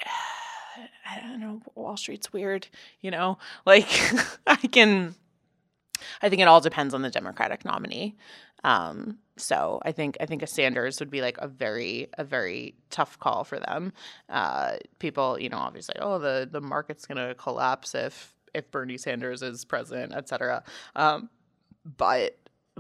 [1.09, 1.61] I don't know.
[1.75, 2.67] Wall Street's weird.
[3.01, 3.87] You know, like
[4.47, 5.15] I can.
[6.21, 8.15] I think it all depends on the Democratic nominee.
[8.63, 12.75] Um, so I think I think a Sanders would be like a very a very
[12.89, 13.93] tough call for them.
[14.29, 19.41] Uh, people, you know, obviously, oh, the the market's gonna collapse if if Bernie Sanders
[19.41, 20.63] is president, et cetera.
[20.95, 21.29] Um,
[21.97, 22.37] but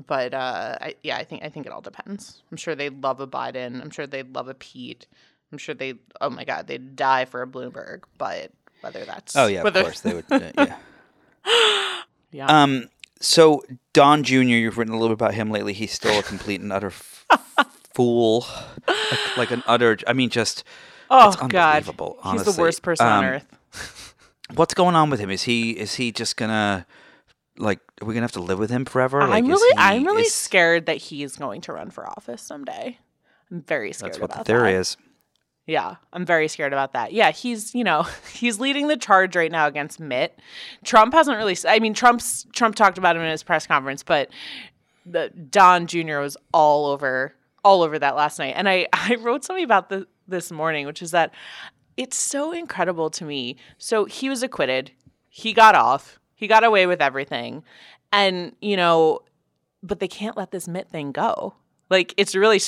[0.07, 2.43] but uh, I, yeah, I think I think it all depends.
[2.51, 3.81] I'm sure they'd love a Biden.
[3.81, 5.07] I'm sure they'd love a Pete.
[5.53, 5.93] I'm sure they.
[6.19, 8.03] Oh my God, they'd die for a Bloomberg.
[8.17, 10.25] But whether that's Oh yeah, whether, of course they would.
[10.31, 10.77] uh, yeah.
[12.31, 12.47] yeah.
[12.63, 12.89] Um.
[13.21, 13.63] So
[13.93, 15.73] Don Jr., you've written a little bit about him lately.
[15.73, 17.25] He's still a complete and utter f-
[17.93, 18.45] fool,
[18.87, 19.97] like, like an utter.
[20.07, 20.63] I mean, just
[21.11, 24.15] oh it's God, unbelievable, he's the worst person on Um, earth.
[24.55, 25.29] what's going on with him?
[25.29, 26.85] Is he is he just gonna
[27.57, 27.79] like?
[28.01, 29.19] Are we gonna have to live with him forever?
[29.19, 32.41] Like, I'm really, he- I'm really is- scared that he's going to run for office
[32.41, 32.97] someday.
[33.51, 34.79] I'm very scared That's what about the theory that.
[34.79, 34.97] is.
[35.65, 37.13] Yeah, I'm very scared about that.
[37.13, 40.37] Yeah, he's, you know, he's leading the charge right now against Mitt.
[40.83, 44.29] Trump hasn't really I mean, Trump's Trump talked about him in his press conference, but
[45.05, 46.19] the Don Jr.
[46.19, 48.53] was all over all over that last night.
[48.57, 51.33] And I I wrote something about the, this morning, which is that
[51.95, 53.55] it's so incredible to me.
[53.77, 54.91] So he was acquitted.
[55.29, 56.19] He got off.
[56.35, 57.63] He got away with everything.
[58.11, 59.21] And, you know,
[59.81, 61.53] but they can't let this Mitt thing go.
[61.89, 62.59] Like it's really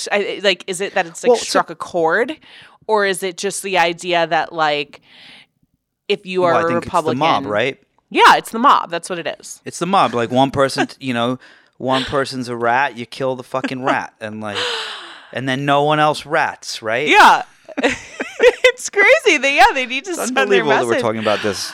[0.43, 2.37] like is it that it's like Well, so- struck a chord
[2.87, 5.01] or is it just the idea that like
[6.07, 7.81] if you are Well, I a think Republican, it's the mob, right?
[8.09, 8.91] Yeah, it's the mob.
[8.91, 9.61] That's what it is.
[9.65, 10.13] It's the mob.
[10.13, 11.39] Like one person, you know,
[11.77, 14.57] one person's a rat, you kill the fucking rat, and like,
[15.33, 17.07] and then no one else rats, right?
[17.07, 17.43] Yeah.
[17.83, 19.37] it's crazy.
[19.37, 21.73] They yeah, they need to It's send their unbelievable that we're talking about this.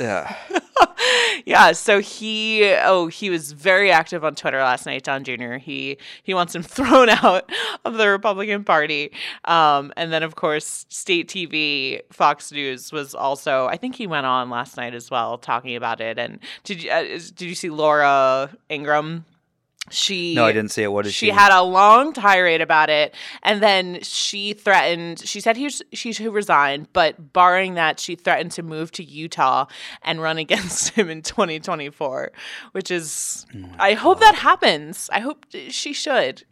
[0.00, 0.34] Yeah.
[1.44, 5.54] yeah, so he oh he was very active on Twitter last night, Don Jr.
[5.54, 7.50] He he wants him thrown out
[7.84, 9.12] of the Republican Party,
[9.44, 13.66] um, and then of course state TV, Fox News was also.
[13.66, 16.18] I think he went on last night as well talking about it.
[16.18, 19.24] And did you uh, did you see Laura Ingraham?
[19.90, 20.92] She No, I didn't see it.
[20.92, 21.26] What did she?
[21.26, 26.12] she had a long tirade about it and then she threatened she said he she
[26.12, 29.66] should resign but barring that she threatened to move to utah
[30.02, 32.32] and run against him in 2024
[32.72, 36.44] which is Oh i hope that happens i hope she should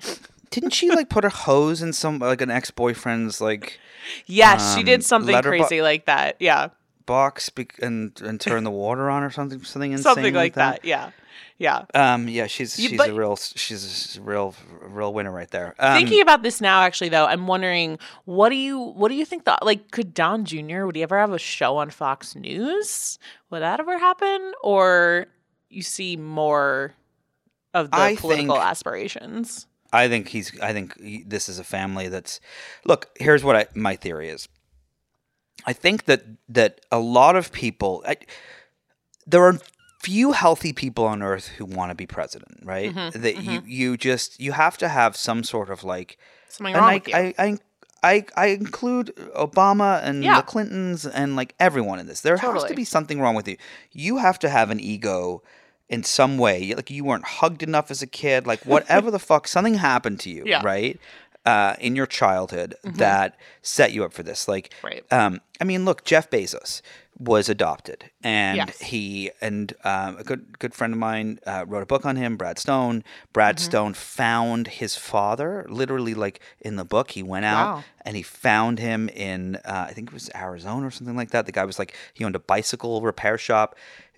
[0.51, 3.79] Didn't she like put a hose in some like an ex boyfriend's like
[4.27, 6.68] yes she Um, did something letterbo- crazy like that yeah
[7.07, 10.85] box bec- and and turn the water on or something something insane something like that.
[10.85, 11.11] yeah
[11.59, 15.51] yeah Um, yeah, she's You- she's but- a real she's a real real winner right
[15.51, 15.74] there.
[15.79, 19.24] Um, thinking about this now actually though i'm wondering what do you what do you
[19.24, 23.18] think the like could don jr would he ever have a show on fox news
[23.51, 25.27] would that ever happen or
[25.68, 26.94] you see more
[27.74, 30.53] of the I political think- aspirations I think he's.
[30.61, 32.40] I think he, this is a family that's.
[32.85, 34.46] Look, here's what I, my theory is.
[35.64, 38.05] I think that that a lot of people.
[38.07, 38.16] I,
[39.27, 39.59] there are
[39.98, 42.94] few healthy people on earth who want to be president, right?
[42.94, 46.18] Mm-hmm, that you you just you have to have some sort of like.
[46.48, 47.58] something wrong I, with you I, I
[48.02, 50.37] I I include Obama and Yeah.
[50.37, 52.20] the Clintons and like everyone in this.
[52.20, 53.56] There has to be something wrong with you.
[53.92, 55.42] You have to have an ego
[55.88, 56.74] in some way.
[56.74, 58.46] Like you weren't hugged enough as a kid.
[58.46, 60.58] Like whatever the fuck, something happened to you, Yeah.
[60.58, 60.66] Mm-hmm.
[60.66, 61.00] right?
[61.46, 64.46] Uh, in your childhood that set you up for this.
[64.48, 65.02] Like, Right.
[65.11, 66.82] um, I mean, look, Jeff Bezos
[67.18, 68.78] was adopted, and Yes.
[68.81, 72.37] he and um, a good good friend of mine uh, wrote a book on him,
[72.37, 73.02] Brad Stone.
[73.33, 73.64] Brad Mm-hmm.
[73.64, 77.11] Stone found his father, literally, like in the book.
[77.12, 77.85] He went out Wow.
[78.04, 81.46] and he found him in, uh, I think it was Arizona or something like that.
[81.46, 83.74] The guy was like, he owned a bicycle repair shop.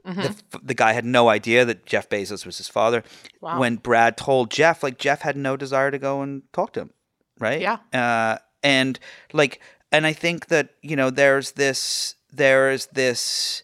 [0.06, 0.20] Mm-hmm.
[0.22, 3.02] The, the guy had no idea that Jeff Bezos was his father.
[3.40, 3.58] Wow.
[3.60, 6.90] When Brad told Jeff, like Jeff had no desire to go and talk to him,
[7.38, 7.60] right?
[7.60, 7.78] Yeah.
[7.92, 8.98] Uh, and
[9.32, 9.60] like,
[9.92, 13.62] and I think that you know, there's this, there is this,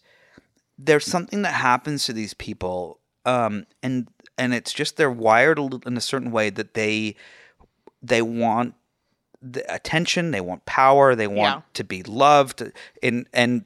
[0.79, 5.63] there's something that happens to these people, um, and and it's just they're wired a
[5.63, 7.17] little- in a certain way that they
[8.03, 8.75] they want
[9.43, 11.63] the attention, they want power, they want Yeah.
[11.75, 12.63] to be loved,
[13.03, 13.65] and and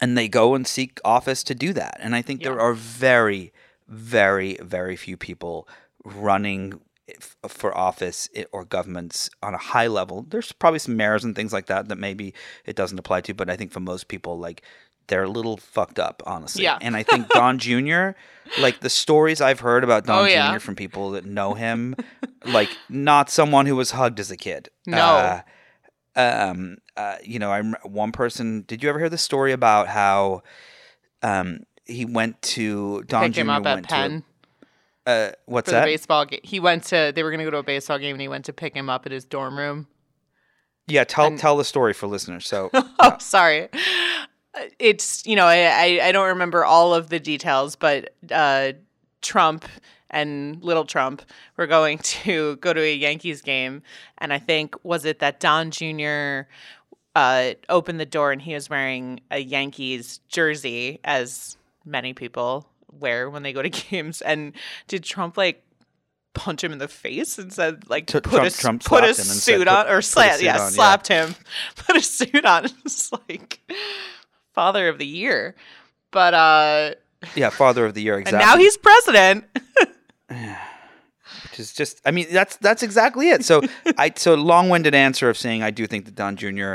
[0.00, 1.96] and they go and seek office to do that.
[2.00, 3.52] And I think there are very,
[3.88, 5.66] very, very few people
[6.04, 6.80] running
[7.48, 10.26] for office or governments on a high level.
[10.28, 13.48] There's probably some mayors and things like that that maybe it doesn't apply to, but
[13.48, 14.62] I think for most people, like
[15.08, 16.64] they're a little fucked up, honestly.
[16.64, 16.78] Yeah.
[16.80, 18.10] And I think Don Jr.
[18.58, 20.52] Like the stories I've heard about Don Oh, yeah.
[20.52, 20.58] Jr.
[20.58, 21.94] from people that know him,
[22.44, 24.68] like not someone who was hugged as a kid.
[24.86, 24.98] No.
[24.98, 25.40] Uh,
[26.16, 26.78] um.
[26.96, 27.16] Uh.
[27.22, 28.64] You know, I one person.
[28.66, 30.42] Did you ever hear the story about how,
[31.22, 33.40] um, he went to Don Pick Jr.
[33.42, 34.22] him up at went to.
[35.06, 35.84] Uh, what's for the that?
[35.84, 36.40] baseball game.
[36.42, 37.12] He went to.
[37.14, 38.90] They were going to go to a baseball game, and he went to pick him
[38.90, 39.86] up at his dorm room.
[40.88, 42.46] Yeah, tell and- tell the story for listeners.
[42.46, 43.68] So Oh, sorry.
[44.78, 48.72] It's you know I, I I don't remember all of the details, but uh,
[49.22, 49.66] Trump
[50.10, 51.22] and little Trump
[51.56, 53.82] were going to go to a Yankees game,
[54.18, 56.48] and I think was it that Don Jr.
[57.14, 62.68] Uh, opened the door and he was wearing a Yankees jersey, as many people
[63.00, 64.20] wear when they go to games.
[64.22, 64.52] And
[64.88, 65.62] did Trump like
[66.34, 69.14] punch him in the face and said like T- put Trump- a Trump put a
[69.14, 70.68] slapped him and said, suit "Put- on or slap yeah on," yeah.
[70.68, 71.34] slapped him
[71.76, 73.58] put a suit on it's like
[74.52, 75.54] father of the year
[76.10, 76.90] but uh
[77.34, 78.38] yeah, father of the year exactly.
[78.38, 79.46] and now he's president
[80.28, 83.44] which is just I mean that's that's exactly it.
[83.44, 83.62] So
[83.96, 86.74] I so long-winded answer of saying I do think that Don Jr.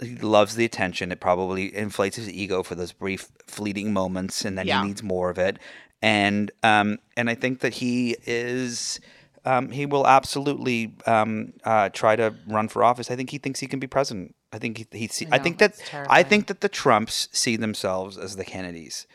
[0.00, 1.10] he loves the attention.
[1.12, 4.82] It probably inflates his ego for those brief fleeting moments and then Yeah.
[4.82, 5.58] he needs more of it.
[6.02, 9.00] And um and I think that he is
[9.44, 13.10] um, he will absolutely um, uh, try to run for office.
[13.10, 14.34] I think he thinks he can be president.
[14.52, 17.28] I think he, he see, I, know, think that it's I think that the Trumps
[17.32, 19.06] see themselves as the Kennedys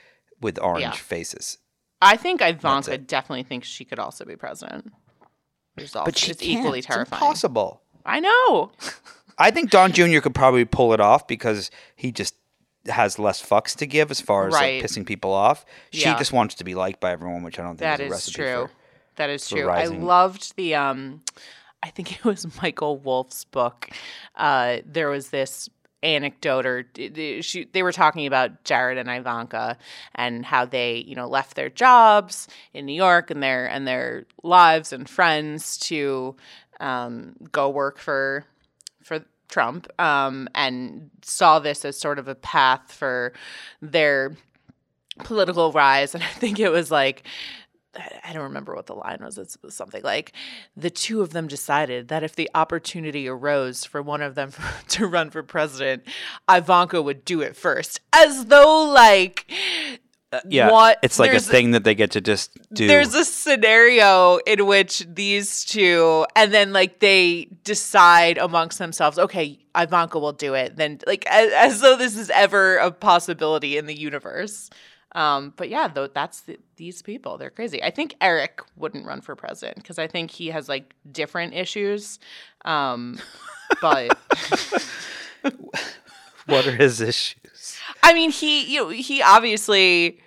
[0.42, 0.92] with orange Yeah.
[0.94, 1.58] faces.
[2.02, 4.92] i think ivanka definitely thinks she could also be president
[5.78, 7.82] It's also, But she's it's equally It's terrifying impossible.
[8.06, 8.72] i know
[9.38, 10.20] I think Don Jr.
[10.20, 12.36] could probably pull it off because he just
[12.88, 14.82] has less fucks to give as far as Right.
[14.82, 15.66] like pissing people off.
[15.92, 16.18] She Yeah.
[16.18, 18.12] just wants to be liked by everyone, which I don't think That is a is
[18.12, 18.68] recipe true.
[18.68, 18.72] for.
[19.16, 19.64] That is true.
[19.64, 20.04] I rising.
[20.06, 21.22] loved the um
[21.82, 23.90] I think it was Michael Wolff's book.
[24.36, 25.70] Uh there was this
[26.02, 29.78] anecdote or d- d- she, they were talking about Jared and Ivanka
[30.16, 34.26] and how they, you know, left their jobs in New York and their and their
[34.44, 36.36] lives and friends to
[36.82, 38.46] um go work for
[39.54, 43.34] Trump um and saw this as sort of a path for
[43.82, 44.36] their
[45.20, 46.16] political rise.
[46.16, 47.24] And i think it was like
[48.24, 49.38] i don't remember what the line was.
[49.38, 50.34] It was something like
[50.76, 54.52] the two of them decided that if the opportunity arose for one of them
[54.90, 56.04] to run for president
[56.50, 58.02] ivanka would do it first.
[58.12, 59.46] As though like
[60.48, 62.88] Yeah, what it's like a thing that they get to just do.
[62.88, 69.60] there's a scenario in which these two, and then like they decide amongst themselves, okay,
[69.76, 70.76] Ivanka will do it.
[70.76, 74.70] Then, like, as, as though this is ever a possibility in the universe.
[75.16, 77.38] Um, but yeah, though that's the, these people.
[77.38, 77.84] They're crazy.
[77.84, 82.18] I think Eric wouldn't run for president because I think he has like different issues.
[82.66, 83.20] Um,
[83.82, 84.18] but
[86.48, 87.43] what are his issues?
[88.02, 90.20] I mean, he you know, he obviously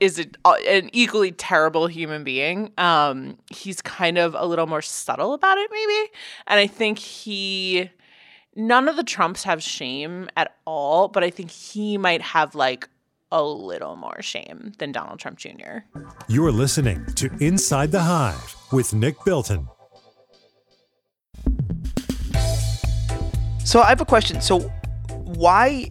[0.00, 2.72] is a, uh, an equally terrible human being.
[2.78, 6.12] Um, he's kind of a little more subtle about it, maybe,
[6.46, 7.90] and I think he.
[8.54, 12.86] None of the Trumps have shame at all, but I think he might have like
[13.30, 15.78] a little more shame than Donald Trump Jr.
[16.28, 19.68] You're listening to Inside the Hive with Nick Bilton.
[23.64, 24.42] So I have a question.
[24.42, 24.60] So
[25.08, 25.90] why,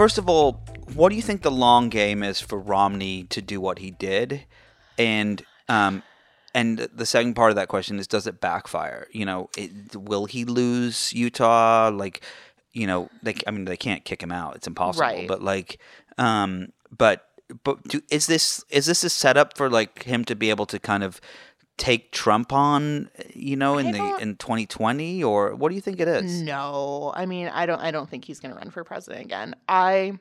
[0.00, 0.52] first of all,
[0.94, 4.46] what do you think the long game is for Romney to do what he did,
[4.96, 6.02] and um,
[6.54, 9.08] and the second part of that question is, does it backfire?
[9.12, 11.90] You know, it, will he lose Utah?
[11.92, 12.22] Like,
[12.72, 15.06] you know, they, I mean, they can't kick him out; it's impossible.
[15.06, 15.28] Right.
[15.28, 15.78] But like,
[16.16, 17.28] um, but
[17.62, 20.78] but do, is this is this a setup for like him to be able to
[20.78, 21.20] kind of
[21.80, 26.06] take Trump on, you know, in the in 2020, or what do you think it
[26.06, 26.42] is?
[26.42, 27.80] No, I mean, I don't.
[27.80, 29.56] I don't think he's going to run for president again.
[29.66, 30.18] I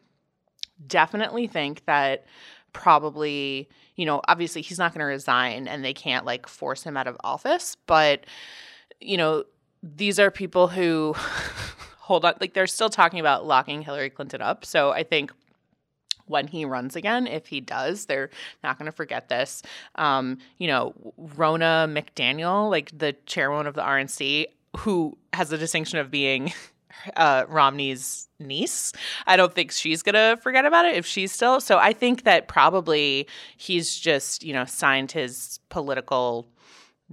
[0.87, 2.25] definitely think that
[2.71, 6.95] probably, you know, obviously he's not going to resign, and they can't like force him
[6.95, 7.75] out of office.
[7.85, 8.25] But
[9.01, 9.43] you know,
[9.83, 11.13] these are people who
[11.99, 12.35] hold on.
[12.39, 14.63] Like they're still talking about locking Hillary Clinton up.
[14.65, 15.33] So I think
[16.29, 18.29] when he runs again, if he does, they're
[18.63, 19.61] not going to forget this.
[19.95, 20.93] Um, you know,
[21.35, 24.45] Ronna McDaniel, like the chairwoman of the RNC,
[24.77, 26.53] who has the distinction of being
[27.17, 28.93] uh, Romney's niece.
[29.25, 31.59] I don't think she's going to forget about it if she's still.
[31.59, 33.27] So I think that probably
[33.57, 36.47] he's just, you know, signed his political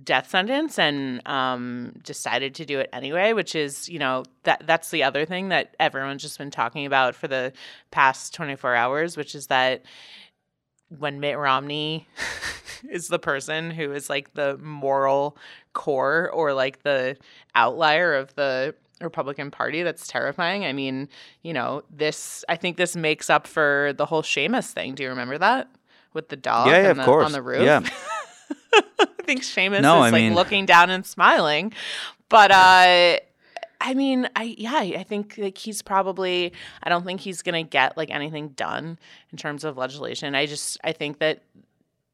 [0.03, 4.91] death sentence and um, decided to do it anyway, which is, you know, that that's
[4.91, 7.53] the other thing that everyone's just been talking about for the
[7.91, 9.85] past 24 hours, which is that
[10.99, 12.07] when Mitt Romney
[12.91, 15.37] is the person who is like the moral
[15.73, 17.17] core or like the
[17.55, 20.65] outlier of the Republican Party that's terrifying.
[20.65, 21.09] I mean,
[21.43, 24.95] you know, this I think this makes up for the whole Seamus thing.
[24.95, 25.69] Do you remember that
[26.13, 26.69] with the dog?
[26.69, 27.27] Yeah, yeah, the, course.
[27.27, 27.63] on the roof.
[27.63, 27.81] Yeah.
[29.01, 31.73] I think Seamus No, is I like mean- looking down and smiling,
[32.29, 33.19] but uh,
[33.81, 36.53] I mean, I yeah, I think like he's probably.
[36.83, 38.99] I don't think he's gonna get like anything done
[39.31, 40.35] in terms of legislation.
[40.35, 41.43] I just I think that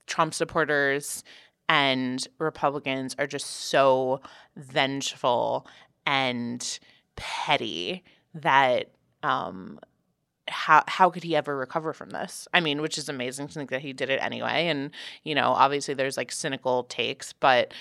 [0.07, 1.23] Trump supporters
[1.69, 4.21] and Republicans are just so
[4.57, 5.67] vengeful
[6.05, 6.79] and
[7.17, 8.03] petty
[8.35, 8.91] that
[9.23, 9.79] um
[10.53, 12.47] how how could he ever recover from this?
[12.55, 14.69] I mean, which is amazing to think that he did it anyway.
[14.69, 14.91] And
[15.25, 17.73] you know, obviously there's like cynical takes, but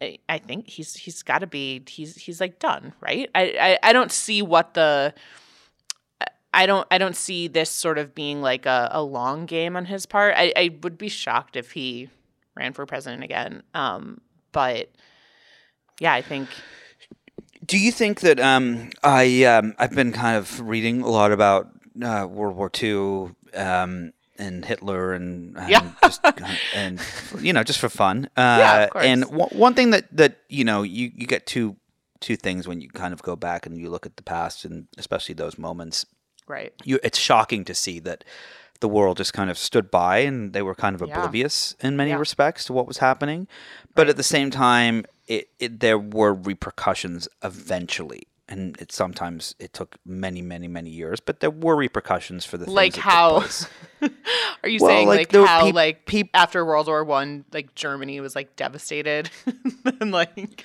[0.00, 3.30] I, I think he's he's got to be he's he's like done, right?
[3.34, 5.14] I, I I don't see what the
[6.54, 9.86] I don't I don't see this sort of being like a, a long game on
[9.86, 10.34] his part.
[10.36, 12.10] I, I would be shocked if he
[12.54, 13.62] ran for president again.
[13.74, 14.20] Um,
[14.52, 14.90] but
[15.98, 16.48] yeah, I think
[17.64, 21.68] Do you think that um, I um, I've been kind of reading a lot about
[22.02, 25.92] uh, World War II um, and Hitler and, and Yeah.
[26.02, 26.20] just
[26.74, 27.00] and
[27.40, 28.26] you know just for fun.
[28.36, 29.04] Uh, Yeah, of course.
[29.04, 31.76] And w- one thing that that you know you you get two
[32.20, 34.86] two things when you kind of go back and you look at the past and
[34.96, 36.06] especially those moments.
[36.46, 36.72] right.
[36.84, 38.24] You it's shocking to see that
[38.80, 41.18] the world just kind of stood by and they were kind of Yeah.
[41.18, 42.18] oblivious in many Yeah.
[42.18, 43.46] respects to what was happening.
[43.94, 48.22] But at the same time, it, it there were repercussions eventually.
[48.52, 52.66] And it sometimes it took many, many, many years, but there were repercussions for the
[52.66, 53.42] things Like how-.
[54.62, 57.74] Are you Well, saying like, like, how peop- like peop- after World War One, like
[57.74, 59.30] Germany was like devastated,
[60.00, 60.64] and like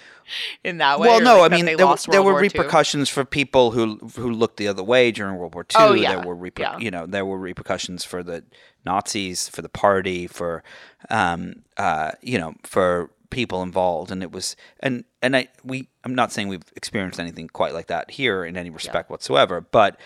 [0.65, 1.07] in that way?
[1.07, 2.49] well, no, like, I mean there, were- lost there were War II?
[2.49, 5.77] repercussions for people who who looked the other way during World War Two.
[5.79, 6.15] Oh, yeah.
[6.15, 6.77] There were reper- Yeah.
[6.79, 8.43] you know there were repercussions for the
[8.85, 10.63] Nazis, for the party, for
[11.09, 16.15] um uh you know for people involved, and it was and and I we I'm
[16.15, 19.99] not saying we've experienced anything quite like that here in any respect whatsoever, but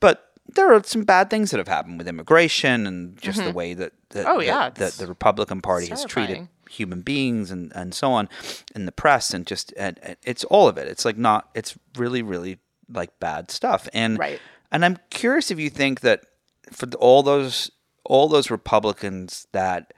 [0.00, 3.54] but there are some bad things that have happened with immigration and just the mm-hmm.
[3.54, 7.72] way that, that, Oh, that- yeah, that the Republican Party has treated human beings and,
[7.74, 8.28] and so on
[8.74, 10.88] in the press and just and, and it's all of it.
[10.88, 12.58] It's like not it's really really
[12.92, 13.88] like bad stuff.
[13.94, 14.40] And Right.
[14.70, 16.24] and i'm curious if you think that
[16.70, 17.70] for all those
[18.04, 19.94] all those republicans that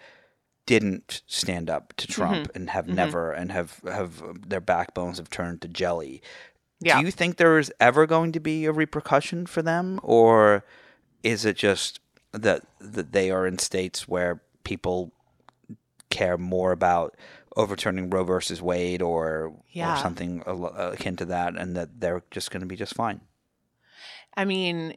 [0.67, 2.57] didn't stand up to trump Mm-hmm.
[2.57, 6.21] and have never and have have um, their backbones have turned to jelly
[6.81, 6.99] Yeah.
[7.01, 10.65] do you think there is ever going to be a repercussion for them or
[11.23, 12.01] is it just
[12.33, 15.13] that that they are in states where people
[16.11, 17.17] care more about
[17.57, 19.95] overturning Roe versus Wade or Yeah.
[19.95, 23.23] or something akin to that, and that they're just going to be just fine.
[24.37, 24.97] I mean,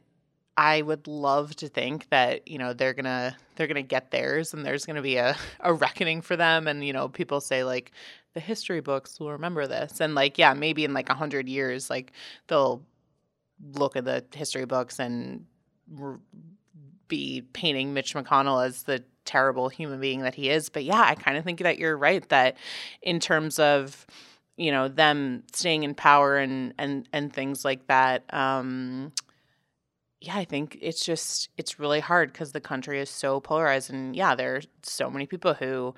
[0.56, 4.64] I would love to think that you know they're gonna they're gonna get theirs, and
[4.64, 6.66] there's gonna be a a reckoning for them.
[6.68, 7.92] And you know, people say like
[8.34, 11.90] the history books will remember this, and like yeah, maybe in like a hundred years,
[11.90, 12.12] like
[12.48, 12.82] they'll
[13.72, 15.44] look at the history books and
[16.00, 16.20] r-
[17.08, 20.68] be painting Mitch McConnell as the terrible human being that he is.
[20.68, 22.56] But yeah, I kind of think that you're right that
[23.02, 24.06] in terms of
[24.56, 29.10] you know them staying in power and and and things like that um
[30.20, 34.14] yeah i think it's just it's really hard because the country is so polarized and
[34.14, 35.94] yeah there are so many people who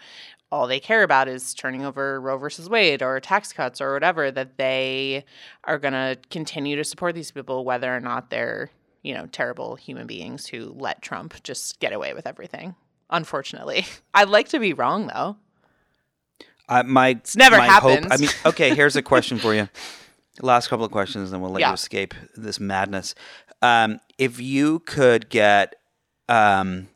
[0.50, 4.30] all they care about is turning over roe versus wade or tax cuts or whatever
[4.30, 5.24] that they
[5.64, 8.70] are going to continue to support these people whether or not they're
[9.02, 12.74] you know terrible human beings who let trump just get away with everything
[13.12, 13.86] unfortunately.
[14.14, 15.36] I'd like to be wrong though.
[16.68, 19.68] I, my never my hope- I mean, okay, here's a question for you.
[20.42, 23.14] Last couple of questions, then we'll let you escape this madness.
[23.62, 25.76] Um, if you could get,
[26.28, 26.88] um,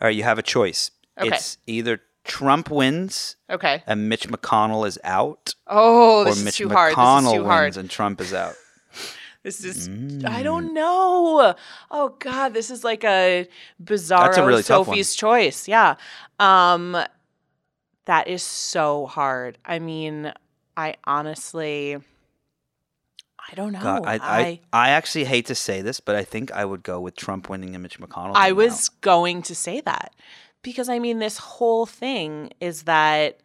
[0.00, 1.28] or you have a choice, Okay.
[1.28, 6.56] it's either Trump wins okay and Mitch McConnell is out, oh or this is Mitch
[6.56, 8.54] too hard McConnell this is too wins hard and Trump is out.
[9.42, 10.24] This is Mm.
[10.28, 11.56] I don't know.
[11.90, 13.48] Oh God, this is like a
[13.80, 14.94] bizarre really tough one.
[14.94, 15.66] Sophie's choice.
[15.66, 15.96] Yeah.
[16.38, 16.96] Um
[18.04, 19.58] that is so hard.
[19.64, 20.32] I mean,
[20.76, 21.98] I honestly
[23.50, 23.80] I don't know.
[23.80, 26.82] God, I, I, I I actually hate to say this, but I think I would
[26.82, 28.32] go with Trump winning and Mitch McConnell.
[28.34, 30.14] I was going to say that
[30.62, 33.40] because I mean, this whole thing is that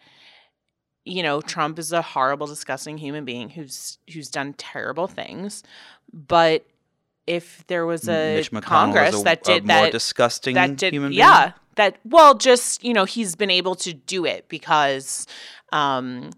[1.06, 5.64] you know Trump is a horrible, disgusting human being who's who's done terrible things,
[6.14, 6.66] but
[7.28, 11.10] if there was a Congress a, that a did more that, disgusting that did human
[11.10, 11.20] being.
[11.20, 15.28] yeah that well just you know he's been able to do it because
[15.74, 16.32] um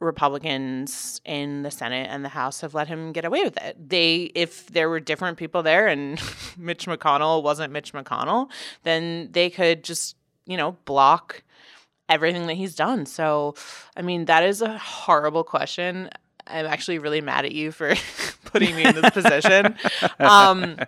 [0.00, 3.76] republicans in the senate and the house have let him get away with it.
[3.88, 6.20] They if there were different people there and
[6.56, 8.48] mitch mcconnell wasn't mitch mcconnell
[8.84, 11.42] then they could just you know block
[12.08, 13.06] everything that he's done.
[13.06, 13.54] So
[13.96, 16.10] i mean that is a horrible question.
[16.46, 17.94] I'm actually really mad at you for
[18.44, 19.76] putting me in this position.
[20.18, 20.78] Um,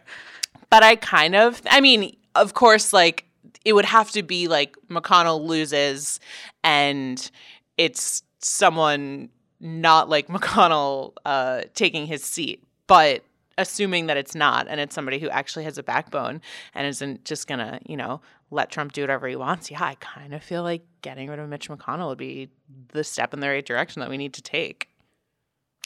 [0.71, 3.27] but I kind of, I mean, of course, like
[3.65, 6.21] it would have to be like McConnell loses
[6.65, 7.31] and
[7.77, 9.29] it's someone
[9.61, 12.63] not like McConnell uh, taking his seat.
[12.87, 13.23] But
[13.59, 16.41] assuming that it's not and it's somebody who actually has a backbone
[16.75, 18.19] and isn't just gonna you know
[18.51, 21.47] let trump do whatever he wants yeah i kind of feel like getting rid of
[21.47, 22.49] mitch mcconnell would be
[22.93, 24.89] the step in the right direction that we need to take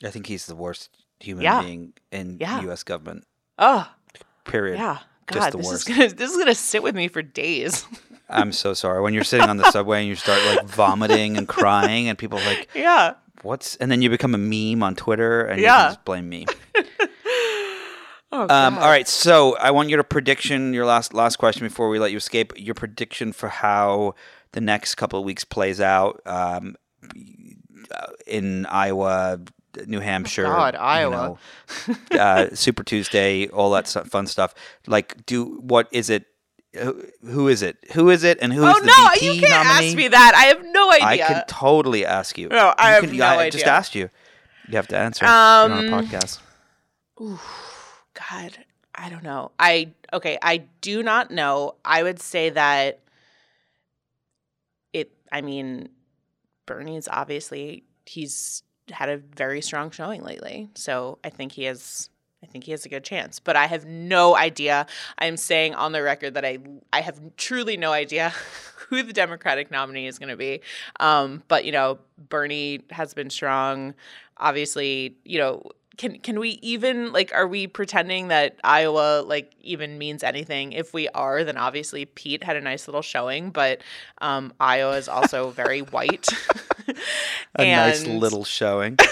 [0.05, 0.89] I think he's the worst
[1.19, 1.63] human Yeah.
[1.63, 2.61] being in Yeah.
[2.63, 2.85] U.S.
[2.85, 3.25] government.
[3.59, 3.91] oh
[4.45, 4.79] Period.
[4.79, 7.87] yeah god this is gonna this is gonna sit with me for days
[8.29, 9.03] I'm so sorry.
[9.03, 12.39] When you're sitting on the subway and you start like vomiting and crying, and people
[12.39, 15.77] are like, yeah "What's?" and then you become a meme on Twitter, and you Yeah.
[15.83, 16.47] can just blame me.
[18.33, 20.73] oh Um, all right, so I want your prediction.
[20.75, 22.53] Your last last question before we let you escape.
[22.57, 24.15] Your prediction for how
[24.53, 26.77] the next couple of weeks plays out um,
[27.91, 29.41] uh, in Iowa,
[29.87, 30.45] New Hampshire.
[30.45, 31.11] God, you Iowa.
[31.91, 34.55] know, uh, Super Tuesday, all that fun stuff.
[34.87, 36.27] Like, do what is it?
[36.75, 37.77] Who, who is it?
[37.93, 38.39] Who is it?
[38.43, 39.89] And who oh, is oh the no VP you can't nominee?
[39.89, 41.07] ask me that i have no idea.
[41.07, 42.49] I can totally ask you.
[42.49, 44.11] No, I You have can- no I just asked you.
[44.69, 45.25] You have to answer.
[45.25, 46.41] You're on a um, podcast.
[47.19, 47.39] podcast.
[48.15, 48.59] God,
[48.95, 49.53] I don't know.
[49.59, 51.75] I okay, I do not know.
[51.85, 53.01] I would say that
[54.93, 55.89] it I mean
[56.67, 60.69] Bernie's obviously he's had a very strong showing lately.
[60.75, 62.11] So I think he has
[62.45, 64.87] I think he has a good chance, but I have no idea.
[65.19, 66.59] I'm saying on the record that I
[66.93, 68.35] I have truly no idea
[68.89, 70.61] who the Democratic nominee is going to be.
[71.01, 73.95] Um, but you know, Bernie has been strong.
[74.37, 75.63] Obviously, you know,
[75.97, 80.73] can can we even like are we pretending that Iowa like even means anything?
[80.73, 83.81] If we are, then obviously Pete had a nice little showing, but
[84.19, 86.29] um, Iowa is also very white.
[87.55, 88.99] A nice little showing.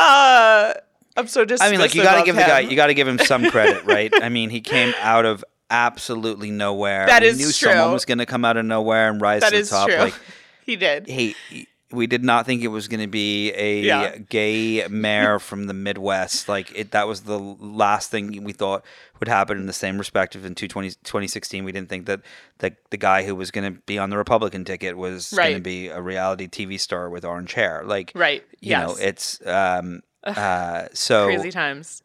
[0.00, 0.74] Uh,
[1.18, 1.58] I'm so dismissive.
[1.62, 2.70] I mean, like you got to give the guy, him.
[2.70, 4.12] you got to give him some credit, right?
[4.22, 7.06] I mean, he came out of absolutely nowhere.
[7.06, 7.52] That we is knew true.
[7.72, 9.88] someone was going to come out of nowhere and rise That to the is top.
[9.88, 9.98] true.
[9.98, 10.14] Like
[10.64, 11.06] he did.
[11.06, 14.18] he, he- we did not think it was going to be a Yeah.
[14.18, 16.46] gay mayor from the Midwest.
[16.46, 18.84] Like it, that was the last thing we thought
[19.18, 21.64] would happen in the same respective in 2020 2016.
[21.64, 22.20] We didn't think that
[22.58, 25.54] the the guy who was going to be on the Republican ticket was going to
[25.54, 25.62] Right.
[25.62, 27.82] be a reality TV star with orange hair.
[27.86, 28.42] Like Right.
[28.60, 28.86] you yes.
[28.86, 32.02] know, it's um uh so crazy times.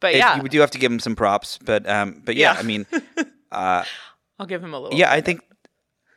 [0.00, 2.52] But it- yeah, you do have to give him some props, but um, but yeah,
[2.54, 2.58] Yeah.
[2.58, 2.86] I mean,
[3.52, 3.84] uh,
[4.38, 4.98] I'll give him a little.
[4.98, 5.40] yeah, I think,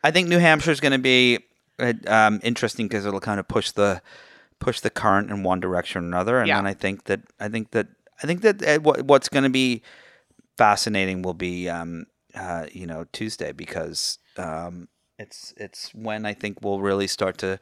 [0.02, 1.38] I think New Hampshire is going to be
[1.78, 4.02] uh, um, interesting because it'll kind of push the
[4.58, 6.56] push the current in one direction or another, and Yeah.
[6.56, 7.86] then I think that I think that
[8.22, 9.82] I think that uh, what what's going to be
[10.58, 14.88] fascinating will be um, uh, you know Tuesday because um,
[15.18, 17.58] it's it's when I think we'll really start to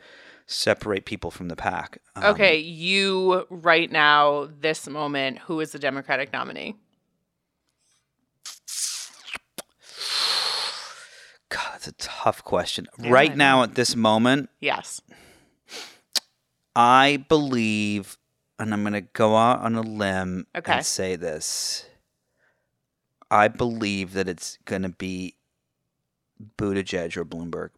[0.46, 1.98] separate people from the pack.
[2.16, 6.76] Um, Okay, you right now, this moment, who is the Democratic nominee?
[11.48, 12.86] God, that's a tough question.
[12.98, 15.00] Yeah, right now, at this moment, Yes.
[16.76, 18.18] I believe,
[18.58, 20.72] and I'm going to go out on a limb Okay.
[20.72, 21.86] and say this.
[23.30, 25.36] I believe that it's going to be
[26.58, 27.70] Buttigieg or Bloomberg.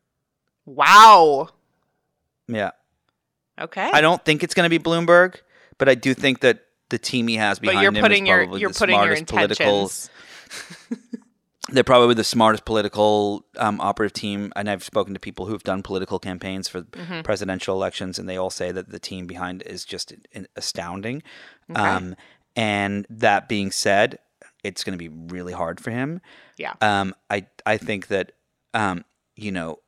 [0.64, 1.50] Wow.
[2.48, 2.70] Yeah.
[3.60, 3.90] Okay.
[3.92, 5.36] I don't think it's going to be Bloomberg,
[5.78, 8.28] but I do think that the team he has behind but you're him putting is
[8.28, 9.26] your probably you're the putting your smartest
[9.60, 9.90] political.
[11.68, 15.82] They're probably the smartest political um, operative team, and I've spoken to people who've done
[15.82, 17.22] political campaigns for Mm-hmm.
[17.22, 20.12] presidential elections, and they all say that the team behind is just
[20.54, 21.24] astounding.
[21.68, 21.80] Okay.
[21.80, 22.14] Um,
[22.54, 24.20] and that being said,
[24.62, 26.20] it's going to be really hard for him.
[26.56, 26.74] Yeah.
[26.80, 28.32] Um, I I think that
[28.72, 29.80] um, you know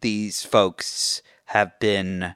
[0.00, 2.34] these folks have been,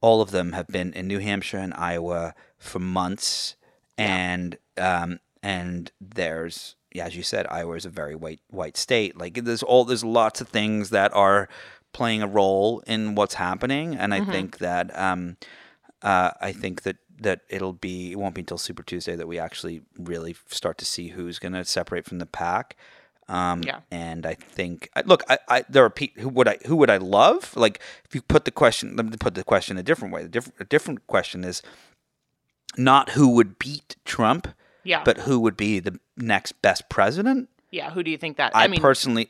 [0.00, 3.54] all of them have been in New Hampshire and Iowa for months,
[3.96, 9.16] and um, and there's yeah, as you said, Iowa is a very white white state.
[9.16, 11.48] Like there's all there's lots of things that are
[11.92, 15.36] playing a role in what's happening, and I think that um,
[16.02, 19.38] uh, I think that that it'll be it won't be until Super Tuesday that we
[19.38, 22.76] actually really start to see who's going to separate from the pack.
[23.28, 23.80] Um, Yeah.
[23.90, 26.96] And I think look, I, I there are people who would I who would I
[26.96, 27.54] love?
[27.56, 30.22] Like if you put the question, let me put the question a different way.
[30.22, 31.62] The different a different question is
[32.76, 34.48] not who would beat Trump,
[34.84, 35.02] Yeah.
[35.04, 37.48] but who would be the next best president.
[37.70, 37.90] yeah.
[37.90, 38.54] Who do you think that?
[38.54, 39.28] I, I, mean, personally,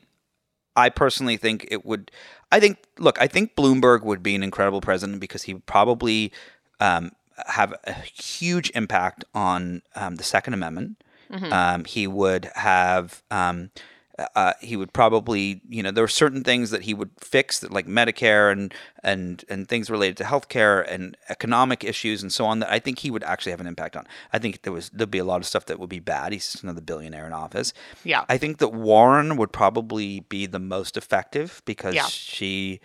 [0.75, 2.11] I personally think it would.
[2.51, 2.77] I think.
[2.97, 6.31] Look, I think Bloomberg would be an incredible president because he would probably
[6.79, 7.11] um,
[7.47, 11.03] have a huge impact on um, the Second Amendment.
[11.31, 11.53] Mm-hmm.
[11.53, 13.69] Um, he would have um,
[14.35, 17.71] uh, he would probably, you know, there were certain things that he would fix, that
[17.71, 22.59] like Medicare and and and things related to healthcare and economic issues and so on.
[22.59, 24.05] That I think he would actually have an impact on.
[24.33, 26.33] I think there was there'd be a lot of stuff that would be bad.
[26.33, 27.71] He's just another billionaire in office.
[28.03, 28.25] Yeah.
[28.27, 32.07] I think that Warren would probably be the most effective because Yeah.
[32.07, 32.81] she,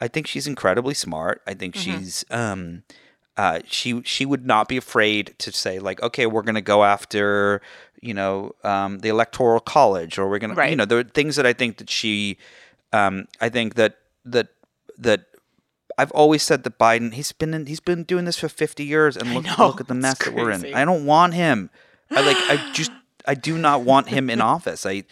[0.00, 1.42] I think she's incredibly smart.
[1.44, 1.98] I think Mm-hmm.
[1.98, 2.84] she's um,
[3.38, 6.84] uh, she she would not be afraid to say like, okay, we're going to go
[6.84, 7.62] after
[8.02, 11.36] you know um, the electoral college, or we're going to you know there are things
[11.36, 12.36] that I think that she,
[12.92, 14.48] um, I think that that
[14.98, 15.20] that.
[16.00, 19.16] I've always said that Biden he's been in, he's been doing this for 50 years
[19.16, 20.64] and look know, look at the mess that we're in.
[20.72, 21.70] I don't want him.
[22.12, 22.92] I like I just
[23.26, 24.86] I do not want him in office.
[24.86, 25.02] I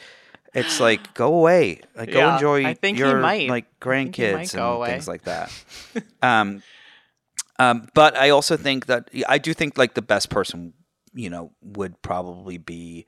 [0.55, 1.81] it's like go away.
[1.97, 3.49] Like go Yeah, enjoy I think he your might.
[3.49, 4.91] like he might grandkids go and away.
[4.93, 5.51] things like that.
[6.23, 6.63] um
[7.59, 10.73] um but I also think that I do think like the best person,
[11.15, 13.07] you know, would probably be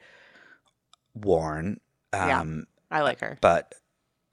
[1.15, 1.81] Warren.
[2.13, 2.41] Yeah.
[2.41, 3.39] Um I like her.
[3.41, 3.75] but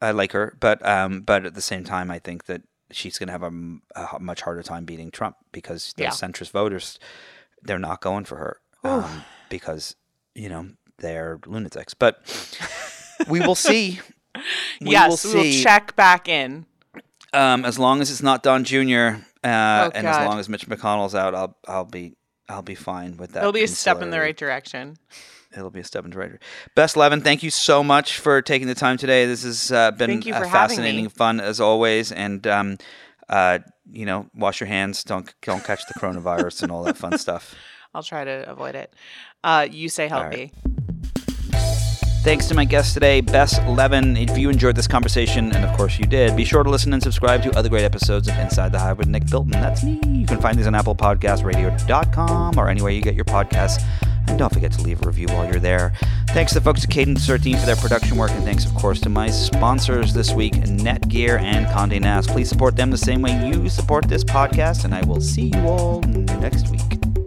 [0.02, 2.62] I like her, but um, but at the same time, I think that
[2.92, 6.10] she's going to have a much harder time beating Trump because the Yeah.
[6.12, 7.00] centrist voters,
[7.64, 9.96] they're not going for her um, because
[10.36, 10.68] you know
[11.00, 11.94] they're lunatics.
[11.94, 12.22] But
[13.28, 14.00] we will see.
[14.82, 16.66] We yes, will we will check back in.
[17.34, 19.24] Um, as long as it's not Don Jr.
[19.46, 22.18] Uh, Oh, and as long as Mitch McConnell's out, I'll I'll be
[22.50, 23.40] I'll be fine with that.
[23.40, 24.98] It'll be a step in the right direction.
[25.56, 26.28] It'll be a step in the right.
[26.30, 26.48] direction.
[26.76, 29.26] Bess Levin, thank you so much for taking the time today.
[29.26, 32.78] This has uh, been Thank you for having fascinating, fun as always, and um,
[33.30, 37.18] uh, you know, wash your hands, don't don't catch the coronavirus and all that fun
[37.18, 37.56] stuff.
[37.94, 38.94] I'll try to avoid it.
[39.44, 40.52] Uh, you stay healthy.
[42.26, 44.18] Thanks to my guest today, Bess Levin.
[44.18, 47.04] If you enjoyed this conversation, and of course you did, be sure to listen and
[47.04, 49.52] subscribe to other great episodes of Inside the Hive with Nick Bilton.
[49.52, 50.00] That's me.
[50.08, 53.80] You can find these on Apple Podcasts, radio.com, or anywhere you get your podcasts.
[54.28, 55.94] And don't forget to leave a review while you're there.
[56.30, 59.00] Thanks to the folks at Cadence 13 for their production work, and thanks, of course,
[59.02, 62.30] to my sponsors this week, Netgear and Condé Nast.
[62.30, 65.60] Please support them the same way you support this podcast, and I will see you
[65.68, 67.25] all next week.